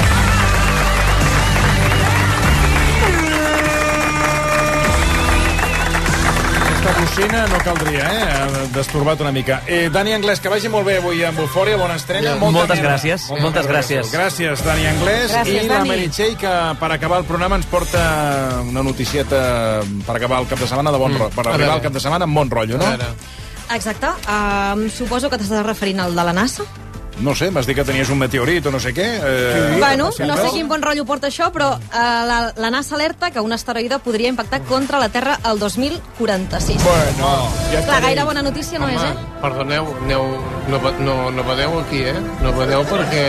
[6.72, 8.66] Aquesta bocina no caldria, eh?
[8.74, 9.61] Destorbat una mica.
[9.66, 12.32] Eh, Dani Anglès, que vagi molt bé avui amb Eufòria, bona estrena.
[12.32, 12.36] Ja.
[12.40, 14.11] molta Moltes gràcies, moltes gràcies.
[14.12, 15.30] Gràcies, Dani Anglès.
[15.34, 15.93] Gràcies, I la Dani.
[15.93, 18.03] Meritxell, que per acabar el programa ens porta
[18.66, 19.43] una noticieta
[20.07, 21.34] per acabar el cap de setmana de bon rotllo.
[21.36, 22.90] Per arribar al cap de setmana amb bon rotllo, no?
[23.72, 24.09] Exacte.
[24.28, 26.66] Um, suposo que t'estàs referint al de la NASA.
[27.20, 29.06] No sé, m'has dit que tenies un meteorit o no sé què.
[29.22, 33.30] Eh, bueno, no sé quin bon rotllo porta això, però eh, la, la NASA alerta
[33.30, 36.82] que un asteroide podria impactar contra la Terra el 2046.
[36.82, 37.32] Bueno,
[37.72, 39.36] ja Clar, gaire bona notícia no Home, és, eh?
[39.42, 40.24] Perdoneu, aneu,
[40.72, 42.16] no, no, no vedeu aquí, eh?
[42.42, 43.26] No vedeu perquè...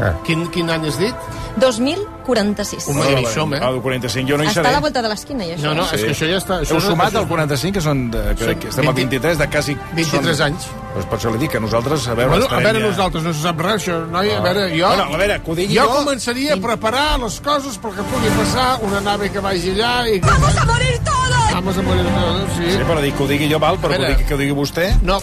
[0.00, 0.14] Ah.
[0.24, 1.30] Quin, quin any has dit?
[1.60, 2.88] 2000 46.
[2.92, 3.62] Un magrissom, eh?
[3.66, 4.62] El 45 jo no hi seré.
[4.62, 5.64] Està a la volta de l'esquina, això.
[5.66, 6.60] No, no, és que això ja està...
[6.64, 8.04] Això Heu sumat al 45, que són...
[8.14, 9.76] De, que, que estem a 23 de quasi...
[9.98, 10.68] 23 anys.
[10.90, 12.32] Doncs per això li dic que nosaltres, a veure...
[12.34, 12.86] Bueno, a veure, ja...
[12.90, 14.30] nosaltres no se sap res, això, noi.
[14.34, 14.40] Ah.
[14.40, 14.86] A veure, jo...
[14.86, 15.86] Bueno, a veure, que ho digui jo.
[15.86, 20.18] Jo començaria a preparar les coses perquè pugui passar una nave que vagi allà i...
[20.18, 20.30] Que...
[20.30, 21.20] Vamos a morir todos!
[21.52, 22.72] Vamos a morir todos, sí.
[22.74, 24.56] Sí, però dic, que ho digui jo, val, però que ho digui, que ho digui
[24.58, 24.88] vostè...
[25.06, 25.20] No,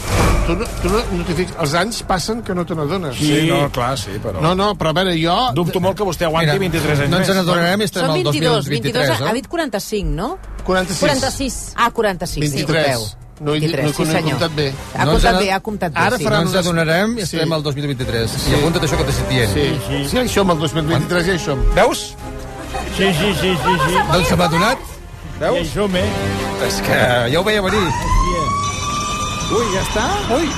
[0.48, 1.48] tu no, tu no, no t'hi.
[1.66, 3.20] Els anys passen que no te n'adones.
[3.20, 4.44] Sí, sí, no, clar, sí, però...
[4.44, 5.36] No, no, però a veure, jo...
[5.58, 8.18] Dubto molt que vostè aguanti Mira, 23 anys no ens n'adonarem i estem Són al
[8.24, 9.30] 22, 2023, 22, eh?
[9.30, 10.38] ha dit 45, no?
[10.66, 11.00] 46.
[11.00, 11.74] 46.
[11.76, 12.86] Ah, 46, 23.
[12.86, 13.08] disculpeu.
[13.40, 14.74] No he dit- 23, no- sí, no he comptat bé.
[14.96, 16.24] Ha No ens comptat bé, ha comptat bé, Ara sí.
[16.24, 17.36] No faran ens unes- adonarem i Sí.
[17.38, 18.32] estem al 2023.
[18.32, 18.52] Sí.
[18.52, 19.54] I apunta't això que t'estic dient.
[19.54, 20.10] Sí, sí.
[20.10, 21.60] sí, ja hi som, el 2023 ja hi som.
[21.76, 22.16] Veus?
[22.98, 23.74] Sí, sí, sí, sí.
[23.88, 23.94] sí.
[24.12, 24.78] Doncs se m'ha donat?
[25.40, 25.56] Veus?
[25.56, 26.10] Ja hi som, eh?
[26.68, 26.98] És que
[27.32, 27.84] ja ho veia venir.
[29.54, 30.06] Ui, ja està?
[30.36, 30.50] Ui!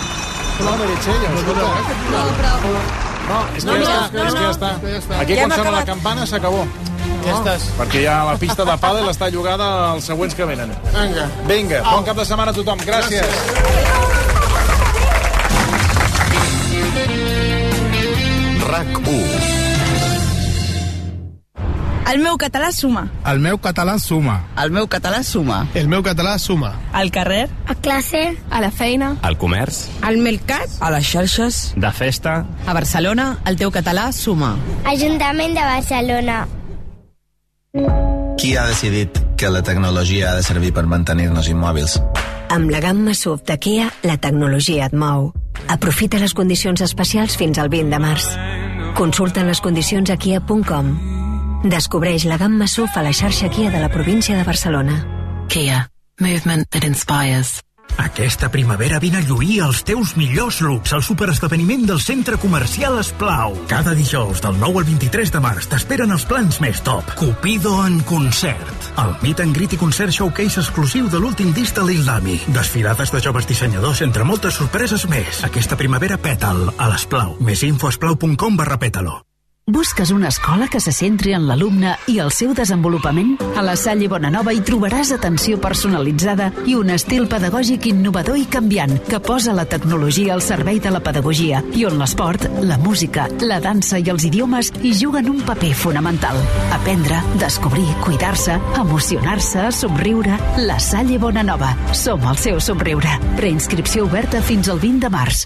[0.60, 1.36] No, Meritxell, escolta.
[1.36, 1.68] No, però...
[1.68, 3.90] No, és que No, ja no, està, no, és que ja no.
[3.96, 4.26] està.
[4.26, 5.20] És que ja està.
[5.22, 6.64] Aquí Ja quan sona la campana s'acabó.
[7.26, 7.68] Ja estàs.
[7.80, 10.74] Perquè ja la pista de pàdel està llogada als següents que venen.
[10.94, 11.28] Vinga.
[11.50, 12.82] Vinga, bon cap de setmana a tothom.
[12.88, 13.28] Gràcies.
[18.70, 19.39] RAC1.
[22.10, 23.04] El meu català suma.
[23.30, 24.40] El meu català suma.
[24.58, 25.60] El meu català suma.
[25.78, 26.72] El meu català suma.
[26.92, 27.50] Al carrer.
[27.68, 28.36] A classe.
[28.50, 29.16] A la feina.
[29.22, 30.70] Al comerç, Al mercat.
[30.80, 31.74] A les xarxes.
[31.76, 34.56] de festa, A Barcelona, el teu català suma.
[34.86, 36.48] Ajuntament de Barcelona.
[38.38, 42.00] Qui ha decidit que la tecnologia ha de servir per mantenir-nos immòbils?
[42.50, 45.34] Amb la gamma SUV de Kia, la tecnologia et mou.
[45.68, 48.26] Aprofita les condicions especials fins al 20 de març.
[48.96, 51.19] Consulta les condicions a kia.com.
[51.64, 55.04] Descobreix la gamma SUV a la xarxa Kia de la província de Barcelona.
[55.50, 55.90] Kia.
[56.20, 57.60] Movement that inspires.
[58.00, 63.58] Aquesta primavera vine a lluir els teus millors looks al superesdeveniment del Centre Comercial Esplau.
[63.68, 67.12] Cada dijous, del 9 al 23 de març, t'esperen els plans més top.
[67.20, 68.92] Cupido en concert.
[68.96, 72.40] El Meet and Greet i concert showcase exclusiu de l'últim disc de Lil Dami.
[72.56, 75.44] Desfilades de joves dissenyadors, entre moltes sorpreses més.
[75.44, 77.36] Aquesta primavera pètal a l'Esplau.
[77.44, 79.20] Més info a esplau.com barra pètalo.
[79.70, 83.36] Busques una escola que se centri en l'alumne i el seu desenvolupament?
[83.54, 88.96] A la Salle Bonanova hi trobaràs atenció personalitzada i un estil pedagògic innovador i canviant
[89.06, 93.62] que posa la tecnologia al servei de la pedagogia i on l'esport, la música, la
[93.62, 96.42] dansa i els idiomes hi juguen un paper fonamental.
[96.74, 100.42] Aprendre, descobrir, cuidar-se, emocionar-se, somriure...
[100.66, 101.76] La Salle Bonanova.
[101.94, 103.22] Som el seu somriure.
[103.38, 105.46] Preinscripció oberta fins al 20 de març.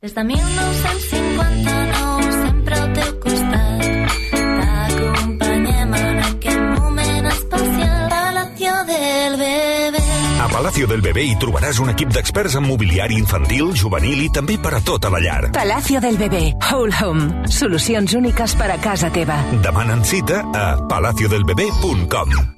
[0.00, 1.17] Des de 1959
[10.78, 14.76] Palacio del Bebé hi trobaràs un equip d'experts en mobiliari infantil, juvenil i també per
[14.76, 15.48] a tota la llar.
[15.56, 17.48] Palacio del Bebé, Whole Home.
[17.50, 19.40] Solucions úniques per a casa teva.
[19.64, 22.57] Demanen cita a palaciodelbebé.com.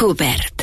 [0.00, 0.62] Cobert.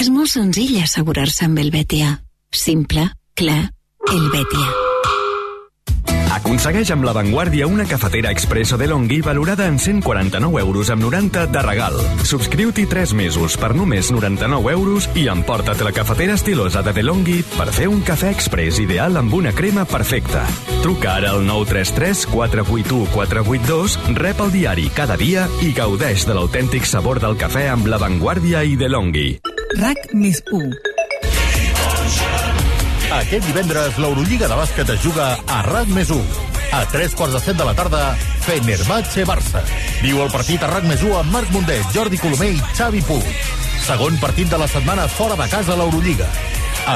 [0.00, 2.14] És molt senzill assegurar-se amb el Betia.
[2.56, 3.04] Simple,
[3.36, 3.60] clar,
[4.08, 4.91] el Betia.
[6.42, 11.46] Aconsegueix amb La Vanguardia una cafetera expresso de Longhi valorada en 149 euros amb 90
[11.46, 11.94] de regal.
[12.26, 17.68] Subscriu-t'hi 3 mesos per només 99 euros i emporta't la cafetera estilosa de DeLonghi per
[17.70, 20.42] fer un cafè express ideal amb una crema perfecta.
[20.82, 26.90] Truca ara al 933 481 482, rep el diari cada dia i gaudeix de l'autèntic
[26.90, 29.28] sabor del cafè amb La Vanguardia i DeLonghi.
[29.78, 30.91] RAC més 1.
[33.20, 36.22] Aquest divendres, l'Eurolliga de bàsquet es juga a RAC més 1.
[36.72, 38.00] A 3 quarts de 7 de la tarda,
[38.46, 39.60] Fenerbahce-Barça.
[40.00, 43.28] Viu el partit a RAC més 1 amb Marc Mundet, Jordi Colomer i Xavi Puig.
[43.84, 46.28] Segon partit de la setmana fora de casa a l'Eurolliga.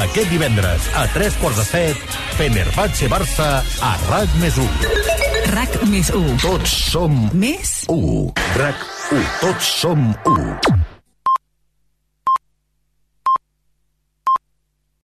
[0.00, 3.50] Aquest divendres, a 3 quarts de 7, Fenerbahce-Barça
[3.84, 4.72] a RAC més 1.
[5.52, 6.40] RAC més 1.
[6.46, 8.32] Tots som Més 1.
[8.56, 9.30] RAC 1.
[9.44, 10.75] Tots som 1.